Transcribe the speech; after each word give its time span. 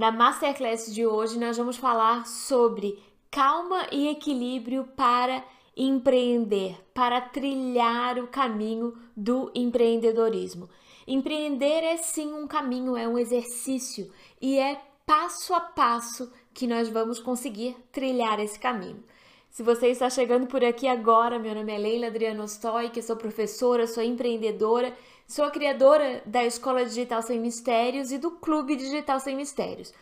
Na 0.00 0.10
masterclass 0.10 0.94
de 0.94 1.06
hoje, 1.06 1.38
nós 1.38 1.58
vamos 1.58 1.76
falar 1.76 2.26
sobre 2.26 2.98
calma 3.30 3.86
e 3.92 4.08
equilíbrio 4.08 4.88
para 4.96 5.44
empreender, 5.76 6.74
para 6.94 7.20
trilhar 7.20 8.18
o 8.18 8.26
caminho 8.26 8.96
do 9.14 9.52
empreendedorismo. 9.54 10.70
Empreender 11.06 11.84
é 11.84 11.98
sim 11.98 12.32
um 12.32 12.46
caminho, 12.46 12.96
é 12.96 13.06
um 13.06 13.18
exercício 13.18 14.10
e 14.40 14.58
é 14.58 14.80
passo 15.04 15.52
a 15.52 15.60
passo 15.60 16.32
que 16.54 16.66
nós 16.66 16.88
vamos 16.88 17.20
conseguir 17.20 17.76
trilhar 17.92 18.40
esse 18.40 18.58
caminho. 18.58 19.04
Se 19.50 19.62
você 19.62 19.88
está 19.88 20.08
chegando 20.08 20.46
por 20.46 20.64
aqui 20.64 20.88
agora, 20.88 21.38
meu 21.38 21.54
nome 21.54 21.74
é 21.74 21.76
Leila 21.76 22.06
Adriano 22.06 22.44
Stoy, 22.44 22.90
sou 23.02 23.16
professora, 23.16 23.86
sou 23.86 24.02
empreendedora, 24.02 24.96
sou 25.30 25.44
a 25.44 25.50
criadora 25.50 26.24
da 26.26 26.44
Escola 26.44 26.84
Digital 26.84 27.22
Sem 27.22 27.38
Mistérios 27.38 28.10
e 28.10 28.18
do 28.18 28.32
Clube 28.32 28.74
Digital 28.74 29.20
Sem 29.20 29.36
Mistérios. 29.36 29.92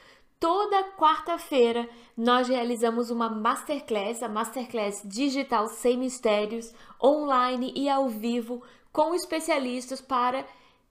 Toda 0.40 0.84
quarta-feira 0.96 1.86
nós 2.16 2.48
realizamos 2.48 3.10
uma 3.10 3.28
masterclass, 3.28 4.22
a 4.22 4.28
Masterclass 4.28 5.02
Digital 5.04 5.68
Sem 5.68 5.98
Mistérios, 5.98 6.72
online 7.02 7.74
e 7.76 7.90
ao 7.90 8.08
vivo, 8.08 8.62
com 8.90 9.14
especialistas 9.14 10.00
para 10.00 10.46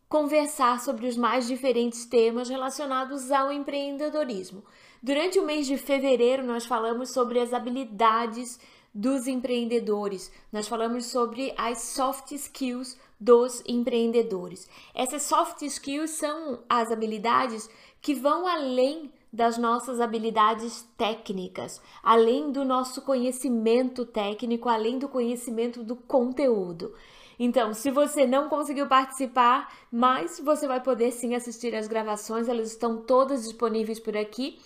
conversar 0.08 0.82
sobre 0.82 1.08
os 1.08 1.18
mais 1.18 1.48
diferentes 1.48 2.06
temas 2.06 2.48
relacionados 2.48 3.32
ao 3.32 3.52
empreendedorismo. 3.52 4.64
Durante 5.02 5.40
o 5.40 5.46
mês 5.46 5.66
de 5.66 5.80
fevereiro, 5.80 6.44
nós 6.44 6.64
falamos 6.64 7.10
sobre 7.10 7.40
as 7.40 7.54
habilidades 7.54 8.60
dos 8.94 9.28
empreendedores, 9.28 10.32
nós 10.52 10.68
falamos 10.68 11.08
sobre 11.08 11.54
as 11.58 11.80
soft 11.80 12.32
skills 12.32 12.98
dos 13.20 13.64
empreendedores. 13.68 14.70
Essas 14.94 15.24
soft 15.24 15.62
skills 15.64 16.12
são 16.12 16.60
as 16.70 16.92
habilidades 16.92 17.70
que 18.02 18.14
vão 18.14 18.48
além 18.48 19.12
das 19.32 19.58
nossas 19.58 20.00
habilidades 20.00 20.88
técnicas, 20.98 21.82
além 22.02 22.52
do 22.52 22.64
nosso 22.64 23.02
conhecimento 23.02 24.06
técnico, 24.06 24.70
além 24.70 24.98
do 24.98 25.10
conhecimento 25.10 25.84
do 25.84 25.96
conteúdo. 25.96 26.94
Então, 27.40 27.74
se 27.74 27.92
você 27.92 28.26
não 28.26 28.50
conseguiu 28.50 28.88
participar, 28.88 29.72
mas 29.92 30.40
você 30.40 30.68
vai 30.68 30.82
poder 30.82 31.12
sim 31.12 31.36
assistir 31.36 31.76
as 31.76 31.88
gravações, 31.88 32.48
elas 32.48 32.72
estão 32.72 33.02
todas 33.02 33.44
disponíveis 33.44 34.00
por 34.00 34.18
aqui. 34.18 34.60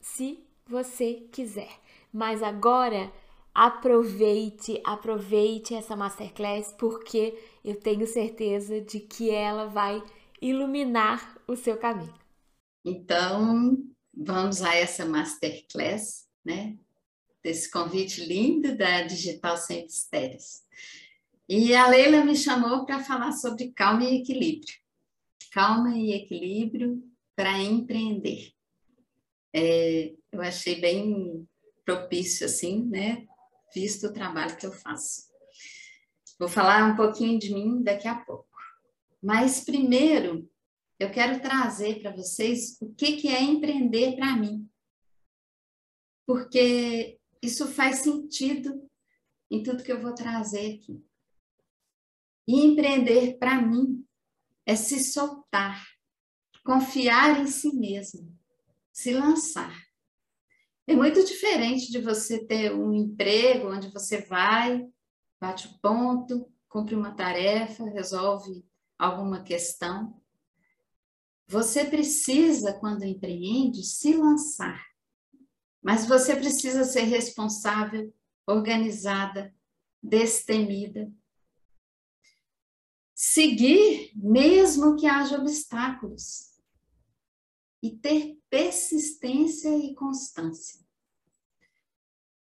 se 0.00 0.38
você 0.66 1.26
quiser. 1.32 1.70
Mas 2.12 2.42
agora 2.42 3.10
aproveite, 3.54 4.80
aproveite 4.84 5.74
essa 5.74 5.96
masterclass 5.96 6.72
porque 6.72 7.38
eu 7.64 7.76
tenho 7.76 8.06
certeza 8.06 8.80
de 8.80 9.00
que 9.00 9.30
ela 9.30 9.66
vai 9.66 10.02
iluminar 10.40 11.38
o 11.46 11.56
seu 11.56 11.76
caminho. 11.76 12.14
Então, 12.84 13.76
vamos 14.22 14.60
a 14.60 14.74
essa 14.76 15.06
masterclass, 15.06 16.28
né? 16.44 16.76
Desse 17.42 17.70
convite 17.70 18.22
lindo 18.22 18.76
da 18.76 19.02
Digital 19.02 19.56
Sem 19.56 19.84
Mistérios. 19.84 20.62
E 21.48 21.74
a 21.74 21.88
Leila 21.88 22.22
me 22.22 22.36
chamou 22.36 22.84
para 22.84 23.02
falar 23.02 23.32
sobre 23.32 23.72
calma 23.72 24.04
e 24.04 24.20
equilíbrio. 24.20 24.74
Calma 25.50 25.96
e 25.96 26.12
equilíbrio 26.12 27.02
para 27.34 27.58
empreender. 27.58 28.52
É, 29.54 30.12
eu 30.30 30.42
achei 30.42 30.78
bem 30.78 31.48
propício, 31.84 32.44
assim, 32.44 32.84
né? 32.84 33.26
Visto 33.74 34.08
o 34.08 34.12
trabalho 34.12 34.56
que 34.56 34.66
eu 34.66 34.72
faço. 34.72 35.30
Vou 36.38 36.48
falar 36.48 36.92
um 36.92 36.94
pouquinho 36.94 37.38
de 37.38 37.52
mim 37.52 37.82
daqui 37.82 38.06
a 38.06 38.14
pouco. 38.14 38.46
Mas 39.22 39.64
primeiro, 39.64 40.48
eu 41.00 41.10
quero 41.10 41.40
trazer 41.40 42.02
para 42.02 42.14
vocês 42.14 42.76
o 42.78 42.94
que, 42.94 43.16
que 43.16 43.28
é 43.28 43.42
empreender 43.42 44.16
para 44.16 44.36
mim. 44.36 44.70
Porque 46.26 47.18
isso 47.42 47.66
faz 47.66 48.00
sentido 48.00 48.86
em 49.50 49.62
tudo 49.62 49.82
que 49.82 49.90
eu 49.90 50.00
vou 50.00 50.14
trazer 50.14 50.74
aqui. 50.74 51.02
E 52.46 52.60
empreender 52.60 53.38
para 53.38 53.62
mim 53.62 54.04
é 54.66 54.76
se 54.76 55.02
soltar, 55.02 55.82
confiar 56.62 57.40
em 57.40 57.46
si 57.46 57.74
mesmo, 57.74 58.38
se 58.92 59.14
lançar. 59.14 59.74
É 60.86 60.94
muito 60.94 61.24
diferente 61.24 61.90
de 61.90 61.98
você 61.98 62.46
ter 62.46 62.74
um 62.74 62.92
emprego 62.92 63.72
onde 63.72 63.88
você 63.88 64.20
vai, 64.20 64.86
bate 65.40 65.66
o 65.66 65.80
ponto, 65.80 66.52
cumpre 66.68 66.94
uma 66.94 67.14
tarefa, 67.14 67.88
resolve 67.88 68.62
alguma 68.98 69.42
questão. 69.42 70.19
Você 71.50 71.84
precisa, 71.84 72.72
quando 72.74 73.02
empreende, 73.02 73.82
se 73.82 74.14
lançar. 74.14 74.86
Mas 75.82 76.06
você 76.06 76.36
precisa 76.36 76.84
ser 76.84 77.02
responsável, 77.02 78.14
organizada, 78.46 79.52
destemida. 80.00 81.12
Seguir, 83.12 84.12
mesmo 84.14 84.94
que 84.94 85.08
haja 85.08 85.40
obstáculos. 85.40 86.56
E 87.82 87.96
ter 87.98 88.38
persistência 88.48 89.76
e 89.76 89.92
constância. 89.96 90.86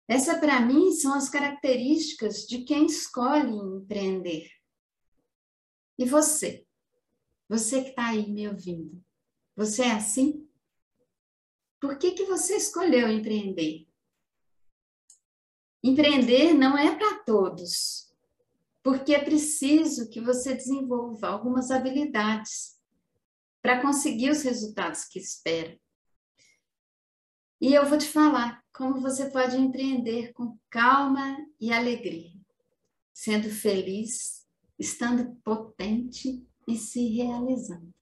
Essa, 0.08 0.40
para 0.40 0.62
mim, 0.62 0.94
são 0.94 1.14
as 1.14 1.28
características 1.28 2.48
de 2.48 2.64
quem 2.64 2.86
escolhe 2.86 3.58
empreender. 3.58 4.50
E 6.00 6.06
você? 6.06 6.65
Você 7.48 7.84
que 7.84 7.90
está 7.90 8.08
aí 8.08 8.30
me 8.32 8.48
ouvindo, 8.48 9.04
você 9.56 9.84
é 9.84 9.92
assim? 9.92 10.50
Por 11.80 11.98
que, 11.98 12.12
que 12.12 12.26
você 12.26 12.56
escolheu 12.56 13.08
empreender? 13.10 13.88
Empreender 15.84 16.54
não 16.54 16.76
é 16.76 16.96
para 16.96 17.20
todos, 17.20 18.12
porque 18.82 19.14
é 19.14 19.24
preciso 19.24 20.10
que 20.10 20.20
você 20.20 20.56
desenvolva 20.56 21.28
algumas 21.28 21.70
habilidades 21.70 22.76
para 23.62 23.82
conseguir 23.82 24.32
os 24.32 24.42
resultados 24.42 25.06
que 25.06 25.20
espera. 25.20 25.80
E 27.62 27.74
eu 27.74 27.86
vou 27.86 28.00
te 28.00 28.08
falar 28.08 28.64
como 28.74 29.00
você 29.00 29.30
pode 29.30 29.56
empreender 29.58 30.34
com 30.34 30.58
calma 30.70 31.38
e 31.60 31.72
alegria, 31.72 32.34
sendo 33.14 33.50
feliz, 33.50 34.46
estando 34.78 35.36
potente 35.44 36.44
e 36.68 36.76
se 36.78 37.08
realizando. 37.10 37.94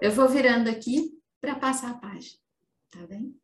Eu 0.00 0.12
vou 0.12 0.28
virando 0.28 0.68
aqui 0.68 1.18
para 1.40 1.54
passar 1.54 1.90
a 1.90 1.98
página, 1.98 2.40
tá 2.90 3.06
bem? 3.06 3.38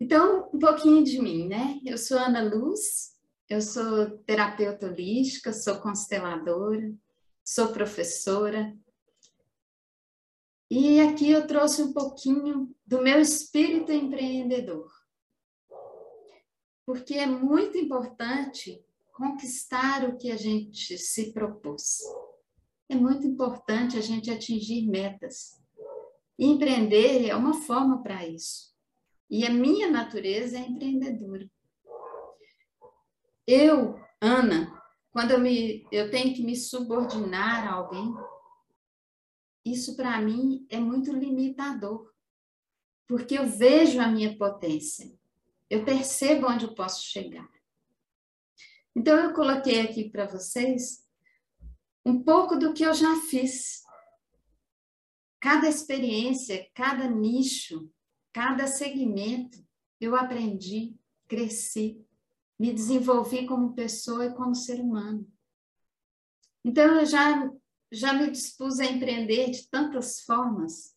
Então, 0.00 0.48
um 0.52 0.58
pouquinho 0.58 1.04
de 1.04 1.20
mim, 1.20 1.46
né? 1.46 1.78
Eu 1.84 1.98
sou 1.98 2.18
Ana 2.18 2.42
Luz, 2.42 3.14
eu 3.48 3.60
sou 3.60 4.18
terapeuta 4.20 4.86
holística, 4.86 5.52
sou 5.52 5.78
consteladora, 5.80 6.94
sou 7.44 7.72
professora, 7.72 8.76
E 10.72 11.00
aqui 11.00 11.28
eu 11.28 11.48
trouxe 11.48 11.82
um 11.82 11.92
pouquinho 11.92 12.72
do 12.86 13.02
meu 13.02 13.20
espírito 13.20 13.90
empreendedor. 13.90 14.88
Porque 16.86 17.14
é 17.14 17.26
muito 17.26 17.76
importante 17.76 18.84
conquistar 19.20 20.08
o 20.08 20.16
que 20.16 20.30
a 20.30 20.36
gente 20.36 20.96
se 20.96 21.30
propôs. 21.34 22.00
É 22.88 22.94
muito 22.94 23.26
importante 23.26 23.98
a 23.98 24.00
gente 24.00 24.30
atingir 24.30 24.88
metas. 24.88 25.60
E 26.38 26.46
empreender 26.46 27.28
é 27.28 27.36
uma 27.36 27.52
forma 27.52 28.02
para 28.02 28.26
isso. 28.26 28.74
E 29.28 29.44
a 29.44 29.50
minha 29.50 29.90
natureza 29.90 30.56
é 30.56 30.62
empreendedora. 30.62 31.46
Eu, 33.46 34.00
Ana, 34.22 34.82
quando 35.10 35.32
eu, 35.32 35.38
me, 35.38 35.86
eu 35.92 36.10
tenho 36.10 36.34
que 36.34 36.42
me 36.42 36.56
subordinar 36.56 37.68
a 37.68 37.74
alguém, 37.74 38.14
isso 39.66 39.96
para 39.96 40.18
mim 40.22 40.66
é 40.70 40.80
muito 40.80 41.12
limitador, 41.12 42.10
porque 43.06 43.38
eu 43.38 43.46
vejo 43.46 44.00
a 44.00 44.08
minha 44.08 44.34
potência, 44.38 45.12
eu 45.68 45.84
percebo 45.84 46.48
onde 46.48 46.64
eu 46.64 46.74
posso 46.74 47.04
chegar. 47.04 47.59
Então, 48.94 49.16
eu 49.18 49.32
coloquei 49.32 49.80
aqui 49.80 50.10
para 50.10 50.26
vocês 50.26 51.06
um 52.04 52.22
pouco 52.22 52.56
do 52.56 52.72
que 52.72 52.82
eu 52.82 52.92
já 52.92 53.16
fiz. 53.28 53.82
Cada 55.40 55.68
experiência, 55.68 56.68
cada 56.74 57.08
nicho, 57.08 57.90
cada 58.32 58.66
segmento, 58.66 59.64
eu 60.00 60.16
aprendi, 60.16 60.96
cresci, 61.28 62.04
me 62.58 62.72
desenvolvi 62.72 63.46
como 63.46 63.74
pessoa 63.74 64.26
e 64.26 64.34
como 64.34 64.54
ser 64.54 64.80
humano. 64.80 65.26
Então, 66.64 66.98
eu 66.98 67.06
já, 67.06 67.48
já 67.92 68.12
me 68.12 68.30
dispus 68.30 68.80
a 68.80 68.84
empreender 68.84 69.50
de 69.50 69.68
tantas 69.68 70.20
formas. 70.20 70.96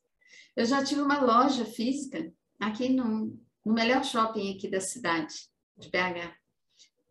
Eu 0.55 0.65
já 0.65 0.83
tive 0.83 1.01
uma 1.01 1.21
loja 1.21 1.63
física 1.65 2.33
aqui 2.59 2.89
no, 2.89 3.39
no 3.63 3.73
melhor 3.73 4.03
shopping 4.03 4.55
aqui 4.55 4.69
da 4.69 4.81
cidade, 4.81 5.47
de 5.77 5.89
BH 5.89 6.42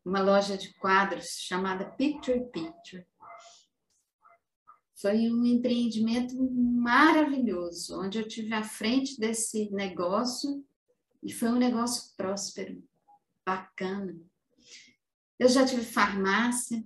uma 0.05 0.21
loja 0.21 0.57
de 0.57 0.73
quadros 0.75 1.29
chamada 1.41 1.85
Picture 1.85 2.45
Picture. 2.51 3.07
Foi 5.01 5.31
um 5.31 5.45
empreendimento 5.45 6.37
maravilhoso, 6.53 8.01
onde 8.01 8.19
eu 8.19 8.27
tive 8.27 8.53
à 8.55 8.63
frente 8.63 9.19
desse 9.19 9.71
negócio 9.71 10.65
e 11.23 11.33
foi 11.33 11.49
um 11.49 11.57
negócio 11.57 12.15
próspero, 12.17 12.83
bacana. 13.45 14.17
Eu 15.39 15.49
já 15.49 15.65
tive 15.65 15.85
farmácia, 15.85 16.85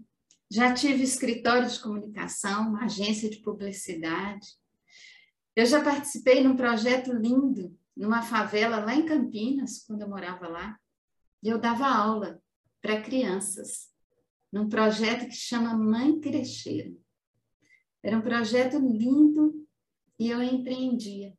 já 0.51 0.73
tive 0.73 1.03
escritório 1.03 1.69
de 1.69 1.81
comunicação, 1.81 2.71
uma 2.71 2.85
agência 2.85 3.29
de 3.29 3.39
publicidade. 3.39 4.47
Eu 5.55 5.67
já 5.67 5.83
participei 5.83 6.43
num 6.43 6.57
projeto 6.57 7.13
lindo, 7.13 7.77
numa 7.97 8.23
favela 8.23 8.79
lá 8.79 8.95
em 8.95 9.07
Campinas, 9.07 9.85
quando 9.87 10.03
eu 10.03 10.09
morava 10.09 10.49
lá. 10.49 10.79
E 11.43 11.49
eu 11.49 11.59
dava 11.59 11.87
aula 11.87 12.41
para 12.87 13.03
crianças, 13.03 13.93
num 14.53 14.69
projeto 14.69 15.27
que 15.27 15.35
chama 15.35 15.77
Mãe 15.77 16.21
Crescer. 16.21 16.97
Era 18.01 18.17
um 18.17 18.21
projeto 18.21 18.79
lindo 18.79 19.67
e 20.17 20.31
eu 20.31 20.41
empreendia. 20.41 21.37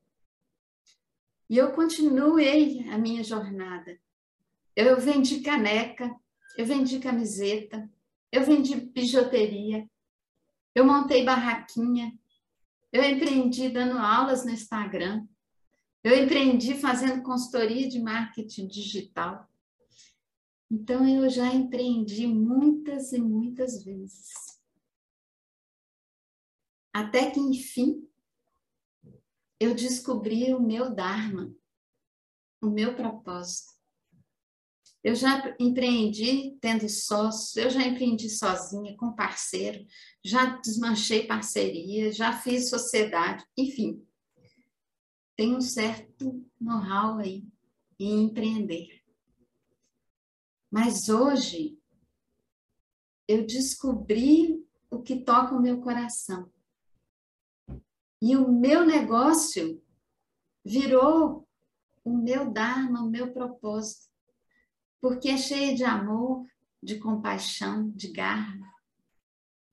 E 1.50 1.56
eu 1.58 1.72
continuei 1.72 2.86
a 2.90 2.98
minha 2.98 3.24
jornada. 3.24 3.98
Eu 4.76 5.00
vendi 5.00 5.40
caneca, 5.40 6.14
eu 6.58 6.66
vendi 6.66 7.00
camiseta, 7.00 7.90
eu 8.30 8.44
vendi 8.44 8.76
bijuteria, 8.76 9.90
eu 10.76 10.84
montei 10.84 11.24
barraquinha, 11.24 12.14
eu 12.92 13.02
empreendi 13.02 13.70
dando 13.70 13.98
aulas 13.98 14.44
no 14.44 14.52
Instagram, 14.52 15.26
eu 16.04 16.22
empreendi 16.22 16.74
fazendo 16.74 17.24
consultoria 17.24 17.88
de 17.88 18.02
marketing 18.02 18.68
digital. 18.68 19.50
Então, 20.70 21.08
eu 21.08 21.30
já 21.30 21.54
empreendi 21.54 22.28
muitas 22.28 23.14
e 23.14 23.20
muitas 23.20 23.84
vezes. 23.84 24.60
Até 26.94 27.32
que, 27.32 27.40
enfim, 27.40 28.08
eu 29.60 29.74
descobri 29.74 30.54
o 30.54 30.60
meu 30.60 30.94
Dharma, 30.94 31.56
o 32.62 32.70
meu 32.70 32.96
propósito. 32.96 33.78
Eu 35.04 35.16
já 35.16 35.56
empreendi 35.60 36.58
tendo 36.60 36.90
sócio, 36.90 37.62
eu 37.62 37.70
já 37.70 37.82
empreendi 37.82 38.30
sozinha, 38.30 38.98
com 38.98 39.14
parceiro, 39.14 39.86
já 40.24 40.58
desmanchei 40.58 41.26
parceria, 41.26 42.12
já 42.12 42.34
fiz 42.34 42.70
sociedade, 42.70 43.46
enfim. 43.56 44.06
Tenho 45.36 45.58
um 45.58 45.62
certo 45.62 46.46
know-how 46.60 47.20
aí 47.20 47.46
em 48.00 48.24
empreender. 48.24 48.97
Mas 50.72 51.10
hoje 51.10 51.80
eu 53.28 53.46
descobri 53.46 54.66
o 54.90 55.02
que 55.02 55.22
toca 55.22 55.56
o 55.56 55.62
meu 55.62 55.82
coração. 55.82 56.52
E 58.22 58.36
o 58.36 58.52
meu 58.52 58.86
negócio 58.86 59.82
virou 60.64 61.48
o 62.04 62.18
meu 62.18 62.52
Dharma, 62.52 63.04
o 63.04 63.10
meu 63.10 63.32
propósito. 63.32 64.08
Porque 65.00 65.30
é 65.30 65.38
cheio 65.38 65.76
de 65.76 65.84
amor, 65.84 66.46
de 66.82 66.98
compaixão, 67.00 67.90
de 67.92 68.12
garra. 68.12 68.60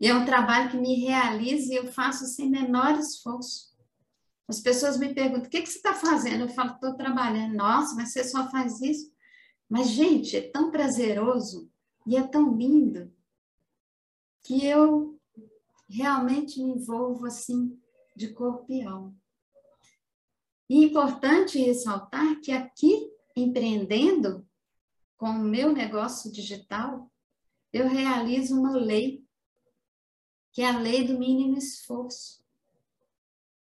E 0.00 0.08
é 0.08 0.14
um 0.14 0.25
trabalho 0.25 0.70
que 0.70 0.76
me 0.76 1.05
realiza 1.05 1.73
e 1.73 1.76
eu 1.76 1.93
faço 1.93 2.26
sem 2.26 2.50
menor 2.50 2.99
esforço. 2.99 3.73
As 4.47 4.61
pessoas 4.61 4.99
me 4.99 5.14
perguntam: 5.14 5.47
o 5.47 5.49
que, 5.49 5.62
que 5.62 5.69
você 5.69 5.79
está 5.79 5.94
fazendo? 5.94 6.43
Eu 6.43 6.49
falo: 6.49 6.73
estou 6.73 6.94
trabalhando. 6.94 7.55
Nossa, 7.55 7.94
mas 7.94 8.12
você 8.12 8.25
só 8.25 8.50
faz 8.50 8.82
isso? 8.82 9.13
Mas, 9.69 9.88
gente, 9.88 10.37
é 10.37 10.50
tão 10.50 10.70
prazeroso 10.70 11.70
e 12.06 12.16
é 12.16 12.22
tão 12.22 12.56
lindo 12.56 13.12
que 14.43 14.64
eu 14.66 15.19
realmente 15.88 16.62
me 16.62 16.72
envolvo 16.72 17.26
assim 17.26 17.81
de 18.14 18.32
corpo 18.32 18.70
e 18.72 18.82
alma. 18.82 19.14
E 20.69 20.84
é 20.84 20.87
importante 20.87 21.58
ressaltar 21.58 22.40
que 22.40 22.52
aqui, 22.52 23.11
empreendendo 23.37 24.46
com 25.16 25.28
o 25.31 25.44
meu 25.44 25.72
negócio 25.72 26.31
digital, 26.31 27.11
eu 27.72 27.88
realizo 27.88 28.58
uma 28.58 28.76
lei, 28.76 29.26
que 30.52 30.62
é 30.62 30.69
a 30.69 30.78
lei 30.78 31.05
do 31.06 31.19
mínimo 31.19 31.56
esforço. 31.56 32.44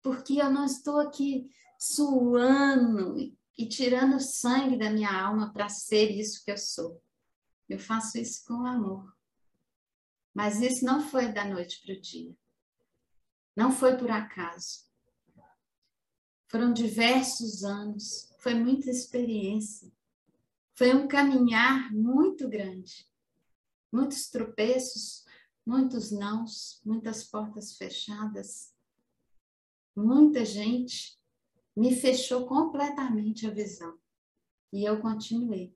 Porque 0.02 0.41
eu 0.41 0.50
não 0.50 0.64
estou 0.64 0.99
aqui 0.99 1.50
suando 1.78 3.19
e 3.19 3.38
tirando 3.69 4.21
sangue 4.21 4.76
da 4.79 4.90
minha 4.90 5.12
alma 5.12 5.52
para 5.52 5.69
ser 5.69 6.11
isso 6.11 6.45
que 6.45 6.50
eu 6.50 6.57
sou. 6.57 7.02
Eu 7.69 7.79
faço 7.79 8.19
isso 8.19 8.45
com 8.45 8.67
amor. 8.67 9.17
Mas 10.35 10.61
isso 10.61 10.85
não 10.85 11.00
foi 11.00 11.33
da 11.33 11.45
noite 11.45 11.81
para 11.83 11.95
o 11.95 12.00
dia. 12.00 12.35
Não 13.57 13.71
foi 13.71 13.97
por 13.97 14.11
acaso. 14.11 14.88
Foram 16.49 16.73
diversos 16.73 17.62
anos, 17.62 18.35
foi 18.38 18.55
muita 18.55 18.90
experiência. 18.90 19.93
Foi 20.75 20.95
um 20.95 21.07
caminhar 21.07 21.93
muito 21.93 22.49
grande. 22.49 23.07
Muitos 23.93 24.29
tropeços, 24.31 25.25
muitos 25.67 26.11
nãos, 26.11 26.81
muitas 26.85 27.23
portas 27.25 27.76
fechadas. 27.76 28.75
Muita 29.95 30.45
gente 30.45 31.20
me 31.80 31.96
fechou 31.96 32.46
completamente 32.46 33.46
a 33.46 33.50
visão. 33.50 33.99
E 34.70 34.84
eu 34.84 35.00
continuei. 35.00 35.75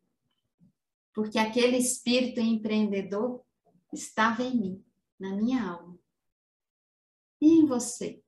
Porque 1.15 1.39
aquele 1.39 1.79
espírito 1.79 2.41
empreendedor 2.41 3.43
estava 3.91 4.43
em 4.43 4.55
mim, 4.55 4.85
na 5.19 5.35
minha 5.35 5.67
alma. 5.67 5.99
E 7.41 7.55
em 7.55 7.65
você, 7.65 8.23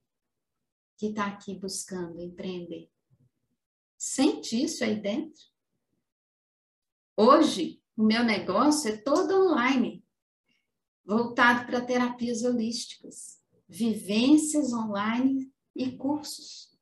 que 0.97 1.09
está 1.09 1.27
aqui 1.27 1.55
buscando 1.55 2.19
empreender? 2.23 2.91
Sente 3.99 4.63
isso 4.63 4.83
aí 4.83 4.99
dentro? 4.99 5.43
Hoje, 7.15 7.83
o 7.95 8.03
meu 8.03 8.25
negócio 8.25 8.91
é 8.91 8.97
todo 8.97 9.51
online, 9.51 10.03
voltado 11.05 11.67
para 11.67 11.85
terapias 11.85 12.43
holísticas, 12.43 13.39
vivências 13.69 14.73
online 14.73 15.53
e 15.75 15.95
cursos. 15.95 16.76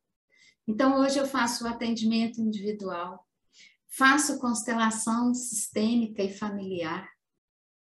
Então, 0.66 1.00
hoje 1.00 1.18
eu 1.18 1.26
faço 1.26 1.66
atendimento 1.66 2.40
individual, 2.40 3.26
faço 3.86 4.38
constelação 4.38 5.34
sistêmica 5.34 6.22
e 6.22 6.32
familiar. 6.32 7.08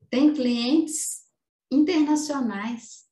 Tenho 0.09 0.33
clientes 0.33 1.25
internacionais. 1.71 3.07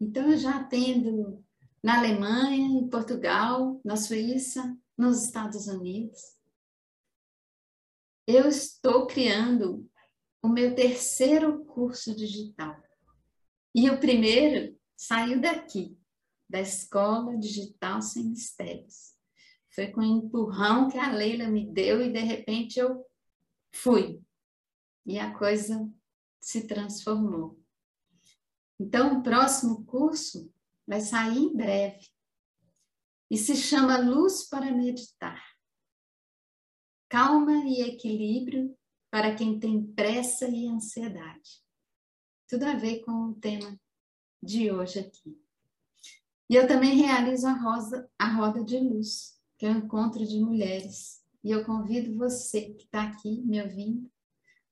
Então, 0.00 0.30
eu 0.30 0.36
já 0.36 0.58
atendo 0.60 1.42
na 1.82 1.98
Alemanha, 1.98 2.56
em 2.56 2.88
Portugal, 2.88 3.80
na 3.84 3.96
Suíça, 3.96 4.76
nos 4.96 5.24
Estados 5.24 5.66
Unidos. 5.66 6.20
Eu 8.26 8.48
estou 8.48 9.06
criando 9.06 9.90
o 10.42 10.48
meu 10.48 10.74
terceiro 10.74 11.64
curso 11.64 12.14
digital. 12.14 12.76
E 13.74 13.88
o 13.90 13.98
primeiro 13.98 14.78
saiu 14.96 15.40
daqui, 15.40 15.98
da 16.48 16.60
Escola 16.60 17.36
Digital 17.36 18.00
Sem 18.00 18.24
Mistérios. 18.24 19.13
Foi 19.74 19.88
com 19.88 20.00
um 20.00 20.18
empurrão 20.18 20.88
que 20.88 20.96
a 20.96 21.10
Leila 21.10 21.48
me 21.48 21.66
deu 21.66 22.00
e 22.00 22.12
de 22.12 22.20
repente 22.20 22.78
eu 22.78 23.04
fui. 23.72 24.22
E 25.04 25.18
a 25.18 25.36
coisa 25.36 25.90
se 26.40 26.66
transformou. 26.66 27.60
Então, 28.78 29.18
o 29.18 29.22
próximo 29.22 29.84
curso 29.84 30.52
vai 30.86 31.00
sair 31.00 31.38
em 31.38 31.56
breve 31.56 32.08
e 33.30 33.36
se 33.36 33.56
chama 33.56 33.98
Luz 33.98 34.48
para 34.48 34.70
Meditar. 34.70 35.42
Calma 37.08 37.64
e 37.64 37.82
equilíbrio 37.82 38.76
para 39.10 39.34
quem 39.34 39.58
tem 39.58 39.84
pressa 39.92 40.48
e 40.48 40.66
ansiedade. 40.66 41.62
Tudo 42.48 42.64
a 42.64 42.74
ver 42.74 43.00
com 43.00 43.30
o 43.30 43.34
tema 43.34 43.78
de 44.42 44.70
hoje 44.70 45.00
aqui. 45.00 45.40
E 46.48 46.54
eu 46.54 46.68
também 46.68 46.96
realizo 46.96 47.46
a, 47.46 47.52
rosa, 47.52 48.10
a 48.18 48.28
Roda 48.28 48.62
de 48.62 48.78
Luz, 48.78 49.33
que 49.58 49.66
é 49.66 49.70
um 49.70 49.78
encontro 49.78 50.26
de 50.26 50.40
mulheres. 50.40 51.22
E 51.42 51.50
eu 51.50 51.64
convido 51.64 52.16
você 52.16 52.72
que 52.72 52.84
está 52.84 53.04
aqui 53.04 53.42
me 53.42 53.62
ouvindo 53.62 54.10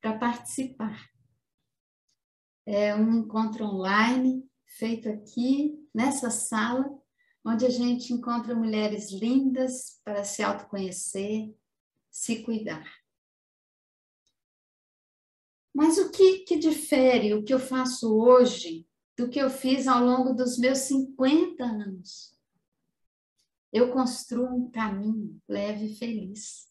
para 0.00 0.18
participar. 0.18 1.10
É 2.66 2.94
um 2.94 3.18
encontro 3.18 3.64
online 3.64 4.48
feito 4.66 5.08
aqui 5.08 5.78
nessa 5.94 6.30
sala, 6.30 6.88
onde 7.44 7.66
a 7.66 7.70
gente 7.70 8.12
encontra 8.12 8.54
mulheres 8.54 9.10
lindas 9.12 10.00
para 10.04 10.24
se 10.24 10.42
autoconhecer, 10.42 11.54
se 12.10 12.42
cuidar. 12.42 12.86
Mas 15.74 15.98
o 15.98 16.10
que, 16.10 16.40
que 16.40 16.58
difere 16.58 17.34
o 17.34 17.42
que 17.42 17.52
eu 17.52 17.58
faço 17.58 18.14
hoje 18.14 18.86
do 19.16 19.28
que 19.28 19.38
eu 19.38 19.50
fiz 19.50 19.86
ao 19.86 20.04
longo 20.04 20.32
dos 20.32 20.58
meus 20.58 20.78
50 20.78 21.64
anos? 21.64 22.32
Eu 23.72 23.90
construo 23.90 24.54
um 24.54 24.70
caminho 24.70 25.40
leve 25.48 25.86
e 25.86 25.96
feliz, 25.96 26.70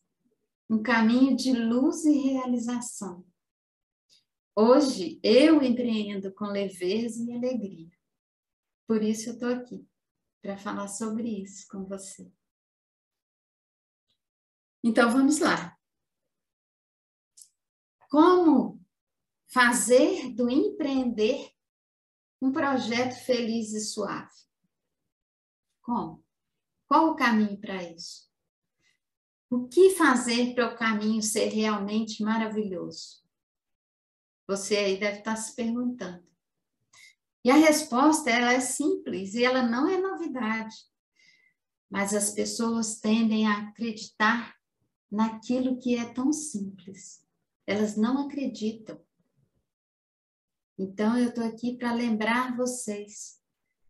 um 0.70 0.84
caminho 0.84 1.36
de 1.36 1.52
luz 1.52 2.06
e 2.06 2.12
realização. 2.12 3.26
Hoje 4.56 5.20
eu 5.24 5.64
empreendo 5.64 6.32
com 6.34 6.46
leveza 6.46 7.24
e 7.24 7.34
alegria. 7.34 7.92
Por 8.86 9.02
isso 9.02 9.30
eu 9.30 9.34
estou 9.34 9.50
aqui, 9.50 9.88
para 10.42 10.58
falar 10.58 10.88
sobre 10.88 11.42
isso 11.42 11.66
com 11.70 11.86
você. 11.86 12.32
Então 14.84 15.10
vamos 15.10 15.40
lá. 15.40 15.76
Como 18.10 18.80
fazer 19.48 20.34
do 20.34 20.50
empreender 20.50 21.52
um 22.42 22.52
projeto 22.52 23.14
feliz 23.26 23.74
e 23.74 23.80
suave. 23.80 24.32
Como? 25.82 26.21
Qual 26.92 27.12
o 27.12 27.16
caminho 27.16 27.58
para 27.58 27.82
isso? 27.82 28.30
O 29.50 29.66
que 29.70 29.92
fazer 29.92 30.54
para 30.54 30.74
o 30.74 30.78
caminho 30.78 31.22
ser 31.22 31.48
realmente 31.48 32.22
maravilhoso? 32.22 33.24
Você 34.46 34.76
aí 34.76 35.00
deve 35.00 35.20
estar 35.20 35.38
se 35.38 35.56
perguntando. 35.56 36.22
E 37.46 37.50
a 37.50 37.56
resposta 37.56 38.30
ela 38.30 38.52
é 38.52 38.60
simples 38.60 39.36
e 39.36 39.46
ela 39.46 39.64
não 39.64 39.88
é 39.88 40.02
novidade. 40.02 40.76
Mas 41.90 42.14
as 42.14 42.32
pessoas 42.32 43.00
tendem 43.00 43.48
a 43.48 43.70
acreditar 43.70 44.54
naquilo 45.10 45.80
que 45.80 45.96
é 45.96 46.14
tão 46.14 46.34
simples. 46.34 47.26
Elas 47.66 47.96
não 47.96 48.28
acreditam 48.28 49.02
então, 50.78 51.18
eu 51.18 51.30
estou 51.30 51.46
aqui 51.46 51.78
para 51.78 51.94
lembrar 51.94 52.58
vocês 52.58 53.40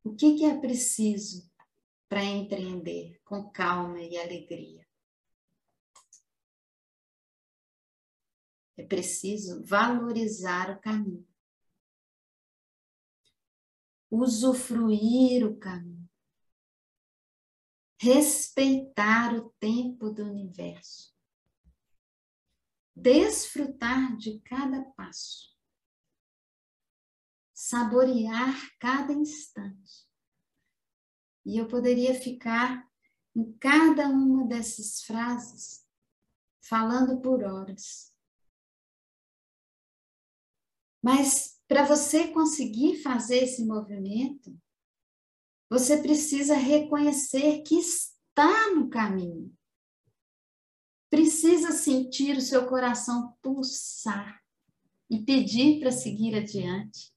o 0.03 0.13
que, 0.13 0.35
que 0.35 0.45
é 0.45 0.59
preciso 0.59 1.50
para 2.11 2.25
empreender 2.25 3.21
com 3.23 3.49
calma 3.49 4.01
e 4.01 4.17
alegria. 4.17 4.85
É 8.75 8.85
preciso 8.85 9.63
valorizar 9.63 10.75
o 10.75 10.81
caminho, 10.81 11.25
usufruir 14.09 15.45
o 15.45 15.57
caminho, 15.57 16.09
respeitar 17.97 19.33
o 19.33 19.49
tempo 19.51 20.09
do 20.09 20.25
universo, 20.25 21.15
desfrutar 22.93 24.17
de 24.17 24.37
cada 24.41 24.83
passo 24.95 25.49
saborear 27.53 28.55
cada 28.79 29.13
instante. 29.13 30.10
E 31.45 31.57
eu 31.57 31.67
poderia 31.67 32.13
ficar 32.13 32.87
em 33.35 33.51
cada 33.53 34.07
uma 34.07 34.45
dessas 34.45 35.03
frases 35.03 35.85
falando 36.61 37.21
por 37.21 37.43
horas. 37.43 38.13
Mas 41.03 41.59
para 41.67 41.85
você 41.85 42.27
conseguir 42.27 43.01
fazer 43.01 43.43
esse 43.43 43.65
movimento, 43.65 44.55
você 45.69 46.01
precisa 46.01 46.53
reconhecer 46.53 47.63
que 47.63 47.75
está 47.75 48.71
no 48.75 48.89
caminho. 48.89 49.55
Precisa 51.09 51.71
sentir 51.71 52.37
o 52.37 52.41
seu 52.41 52.67
coração 52.67 53.35
pulsar 53.41 54.41
e 55.09 55.19
pedir 55.23 55.79
para 55.79 55.91
seguir 55.91 56.35
adiante. 56.35 57.10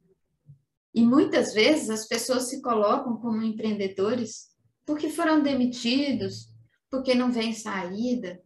E 0.95 1.05
muitas 1.05 1.53
vezes 1.53 1.91
as 1.91 2.07
pessoas 2.07 2.49
se 2.49 2.63
colocam 2.63 3.17
como 3.17 3.43
empreendedores 3.43 4.55
porque 4.87 5.11
foram 5.11 5.43
demitidos, 5.43 6.49
porque 6.89 7.17
não 7.17 7.33
vem 7.33 7.53
saída, 7.53 8.41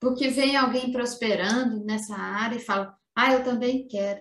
porque 0.00 0.28
vem 0.28 0.56
alguém 0.56 0.90
prosperando 0.90 1.84
nessa 1.84 2.16
área 2.16 2.56
e 2.56 2.64
fala: 2.64 2.98
"Ah, 3.14 3.34
eu 3.34 3.44
também 3.44 3.86
quero". 3.86 4.20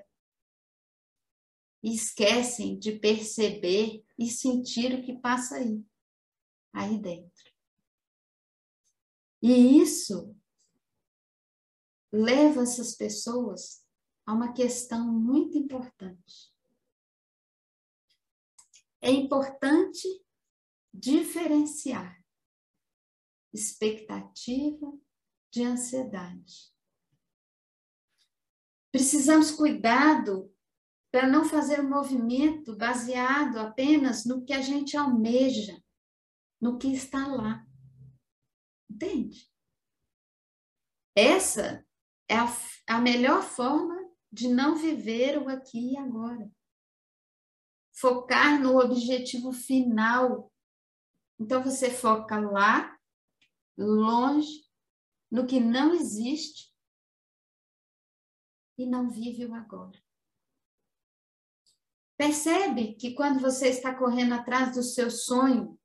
E 1.81 1.95
esquecem 1.95 2.77
de 2.77 2.99
perceber 2.99 4.05
e 4.15 4.29
sentir 4.29 4.93
o 4.93 5.01
que 5.01 5.19
passa 5.19 5.55
aí, 5.55 5.83
aí 6.71 6.99
dentro. 6.99 7.51
E 9.41 9.81
isso 9.81 10.35
leva 12.11 12.61
essas 12.61 12.95
pessoas 12.95 13.83
a 14.23 14.33
uma 14.33 14.53
questão 14.53 15.11
muito 15.11 15.57
importante 15.57 16.50
é 19.01 19.09
importante 19.09 20.07
diferenciar 20.93 22.21
expectativa 23.53 24.97
de 25.51 25.63
ansiedade. 25.63 26.71
Precisamos 28.91 29.51
cuidado 29.51 30.53
para 31.11 31.27
não 31.27 31.43
fazer 31.43 31.81
um 31.81 31.89
movimento 31.89 32.75
baseado 32.77 33.57
apenas 33.57 34.25
no 34.25 34.45
que 34.45 34.53
a 34.53 34.61
gente 34.61 34.95
almeja, 34.95 35.81
no 36.61 36.77
que 36.77 36.87
está 36.93 37.27
lá. 37.27 37.65
Entende? 38.89 39.51
Essa 41.15 41.85
é 42.29 42.35
a, 42.37 42.47
a 42.87 43.01
melhor 43.01 43.41
forma 43.41 43.99
de 44.31 44.47
não 44.47 44.75
viver 44.75 45.37
o 45.37 45.49
aqui 45.49 45.93
e 45.93 45.97
agora 45.97 46.49
focar 48.01 48.59
no 48.59 48.79
objetivo 48.79 49.53
final. 49.53 50.51
Então 51.39 51.63
você 51.63 51.91
foca 51.91 52.39
lá, 52.39 52.99
longe, 53.77 54.67
no 55.29 55.45
que 55.45 55.59
não 55.59 55.93
existe 55.93 56.75
e 58.75 58.87
não 58.87 59.07
vive 59.07 59.45
o 59.45 59.53
agora. 59.53 60.03
Percebe 62.17 62.95
que 62.95 63.13
quando 63.13 63.39
você 63.39 63.69
está 63.69 63.95
correndo 63.95 64.33
atrás 64.33 64.75
do 64.75 64.83
seu 64.83 65.11
sonho, 65.11 65.79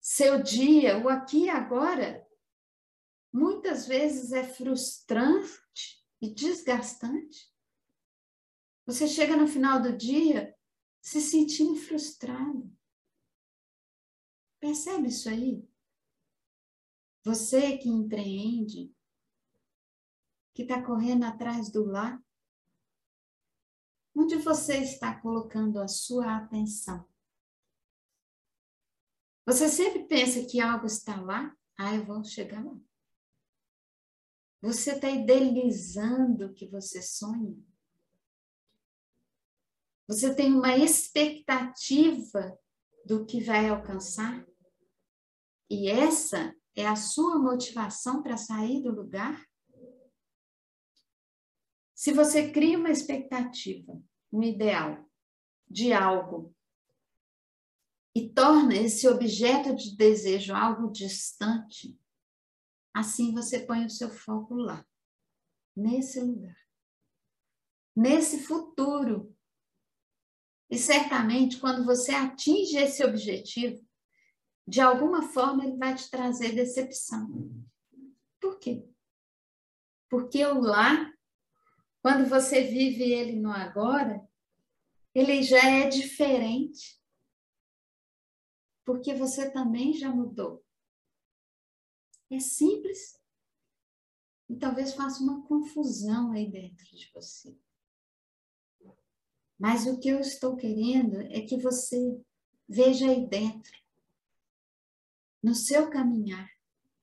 seu 0.00 0.42
dia, 0.42 0.98
o 0.98 1.08
aqui 1.08 1.44
e 1.44 1.50
agora, 1.50 2.24
muitas 3.32 3.86
vezes 3.86 4.32
é 4.32 4.44
frustrante 4.44 6.04
e 6.20 6.32
desgastante. 6.32 7.52
Você 8.86 9.08
chega 9.08 9.36
no 9.36 9.48
final 9.48 9.80
do 9.80 9.96
dia 9.96 10.54
se 11.04 11.20
sentindo 11.20 11.76
frustrado. 11.76 12.74
Percebe 14.58 15.08
isso 15.08 15.28
aí? 15.28 15.62
Você 17.22 17.76
que 17.76 17.90
empreende, 17.90 18.90
que 20.54 20.62
está 20.62 20.82
correndo 20.82 21.24
atrás 21.24 21.70
do 21.70 21.84
lá, 21.84 22.18
onde 24.16 24.36
você 24.36 24.78
está 24.78 25.20
colocando 25.20 25.78
a 25.78 25.86
sua 25.86 26.38
atenção? 26.38 27.06
Você 29.44 29.68
sempre 29.68 30.04
pensa 30.04 30.46
que 30.46 30.58
algo 30.58 30.86
está 30.86 31.20
lá, 31.20 31.54
ah, 31.76 31.94
eu 31.94 32.06
vou 32.06 32.24
chegar 32.24 32.64
lá. 32.64 32.80
Você 34.62 34.92
está 34.92 35.10
idealizando 35.10 36.46
o 36.46 36.54
que 36.54 36.66
você 36.66 37.02
sonha? 37.02 37.62
Você 40.06 40.34
tem 40.34 40.52
uma 40.52 40.76
expectativa 40.76 42.58
do 43.06 43.24
que 43.24 43.42
vai 43.42 43.68
alcançar? 43.68 44.46
E 45.70 45.88
essa 45.88 46.54
é 46.76 46.86
a 46.86 46.96
sua 46.96 47.38
motivação 47.38 48.22
para 48.22 48.36
sair 48.36 48.82
do 48.82 48.90
lugar? 48.90 49.42
Se 51.94 52.12
você 52.12 52.50
cria 52.50 52.78
uma 52.78 52.90
expectativa, 52.90 53.98
um 54.30 54.42
ideal 54.42 55.08
de 55.66 55.92
algo 55.92 56.54
e 58.14 58.28
torna 58.28 58.74
esse 58.74 59.08
objeto 59.08 59.74
de 59.74 59.96
desejo 59.96 60.54
algo 60.54 60.92
distante, 60.92 61.98
assim 62.92 63.32
você 63.32 63.60
põe 63.60 63.86
o 63.86 63.90
seu 63.90 64.10
foco 64.10 64.54
lá, 64.54 64.86
nesse 65.74 66.20
lugar, 66.20 66.56
nesse 67.96 68.44
futuro. 68.44 69.33
E 70.74 70.78
certamente, 70.78 71.60
quando 71.60 71.84
você 71.84 72.10
atinge 72.12 72.76
esse 72.76 73.04
objetivo, 73.04 73.80
de 74.66 74.80
alguma 74.80 75.22
forma 75.22 75.64
ele 75.64 75.76
vai 75.76 75.94
te 75.94 76.10
trazer 76.10 76.52
decepção. 76.52 77.30
Por 78.40 78.58
quê? 78.58 78.84
Porque 80.10 80.44
o 80.44 80.58
lá, 80.58 81.14
quando 82.02 82.28
você 82.28 82.62
vive 82.62 83.04
ele 83.04 83.38
no 83.38 83.52
agora, 83.52 84.28
ele 85.14 85.44
já 85.44 85.64
é 85.64 85.88
diferente 85.88 87.00
porque 88.84 89.14
você 89.14 89.48
também 89.52 89.94
já 89.94 90.10
mudou. 90.10 90.66
É 92.28 92.40
simples. 92.40 93.16
E 94.48 94.56
talvez 94.56 94.92
faça 94.92 95.22
uma 95.22 95.46
confusão 95.46 96.32
aí 96.32 96.50
dentro 96.50 96.84
de 96.84 97.12
você. 97.14 97.56
Mas 99.64 99.86
o 99.86 99.98
que 99.98 100.10
eu 100.10 100.20
estou 100.20 100.56
querendo 100.56 101.22
é 101.22 101.40
que 101.40 101.56
você 101.56 102.20
veja 102.68 103.10
aí 103.10 103.26
dentro, 103.26 103.72
no 105.42 105.54
seu 105.54 105.88
caminhar. 105.88 106.50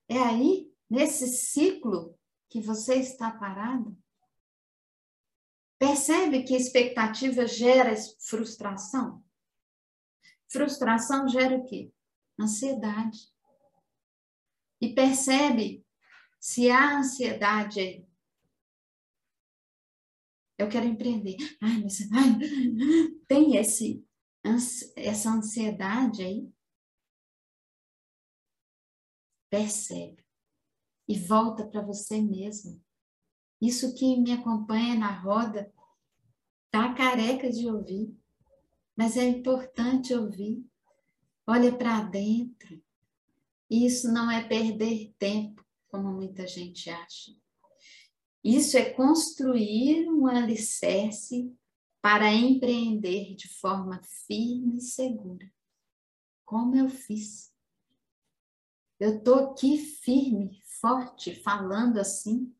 É 0.08 0.20
aí, 0.20 0.72
nesse 0.88 1.26
ciclo 1.28 2.16
que 2.48 2.62
você 2.62 2.98
está 2.98 3.32
parado. 3.32 3.98
Percebe 5.80 6.44
que 6.44 6.56
expectativa 6.56 7.48
gera 7.48 7.96
frustração? 8.20 9.24
Frustração 10.48 11.28
gera 11.28 11.58
o 11.58 11.66
quê? 11.66 11.92
Ansiedade. 12.40 13.34
E 14.80 14.94
percebe 14.94 15.84
se 16.40 16.70
há 16.70 17.00
ansiedade 17.00 17.80
aí. 17.80 18.11
Eu 20.62 20.70
quero 20.70 20.86
empreender. 20.86 21.38
Ai, 21.62 21.82
mas 21.82 22.00
ai, 22.12 22.40
tem 23.28 23.56
esse, 23.58 24.06
essa 24.96 25.30
ansiedade 25.30 26.24
aí. 26.24 26.50
Percebe. 29.50 30.24
E 31.08 31.18
volta 31.18 31.68
para 31.68 31.82
você 31.82 32.22
mesmo. 32.22 32.82
Isso 33.62 33.94
que 33.96 34.18
me 34.18 34.32
acompanha 34.32 34.96
na 34.96 35.20
roda 35.20 35.72
tá 36.72 36.94
careca 36.94 37.52
de 37.52 37.68
ouvir 37.68 38.16
mas 39.02 39.18
é 39.18 39.28
importante 39.28 40.14
ouvir. 40.14 40.64
Olha 41.48 41.76
para 41.76 42.04
dentro. 42.04 42.80
Isso 43.68 44.14
não 44.14 44.30
é 44.30 44.48
perder 44.48 45.14
tempo, 45.18 45.66
como 45.88 46.14
muita 46.14 46.46
gente 46.46 46.88
acha. 46.88 47.32
Isso 48.44 48.76
é 48.78 48.92
construir 48.92 50.10
um 50.10 50.26
alicerce 50.26 51.56
para 52.02 52.34
empreender 52.34 53.36
de 53.36 53.48
forma 53.48 54.02
firme 54.26 54.78
e 54.78 54.82
segura. 54.82 55.52
Como 56.44 56.76
eu 56.76 56.90
fiz. 56.90 57.54
Eu 59.00 59.18
estou 59.18 59.52
aqui 59.52 59.78
firme, 59.78 60.62
forte, 60.80 61.36
falando 61.36 62.00
assim, 62.00 62.56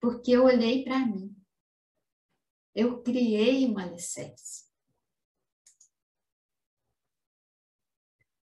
porque 0.00 0.32
eu 0.32 0.44
olhei 0.44 0.84
para 0.84 1.06
mim. 1.06 1.34
Eu 2.74 3.02
criei 3.02 3.66
um 3.66 3.78
alicerce. 3.78 4.66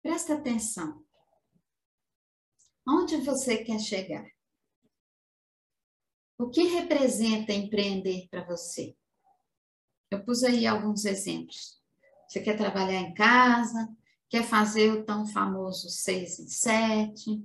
Presta 0.02 0.36
atenção. 0.36 1.06
Onde 2.88 3.18
você 3.18 3.64
quer 3.64 3.80
chegar? 3.80 4.35
O 6.38 6.50
que 6.50 6.64
representa 6.64 7.54
empreender 7.54 8.28
para 8.30 8.44
você? 8.44 8.96
Eu 10.12 10.24
pus 10.24 10.44
aí 10.44 10.68
alguns 10.68 11.06
exemplos. 11.06 11.82
Você 12.28 12.42
quer 12.42 12.58
trabalhar 12.58 13.00
em 13.00 13.14
casa, 13.14 13.90
quer 14.30 14.44
fazer 14.44 14.92
o 14.92 15.06
tão 15.06 15.26
famoso 15.26 15.90
seis 15.90 16.40
em 16.40 16.48
sete, 16.48 17.42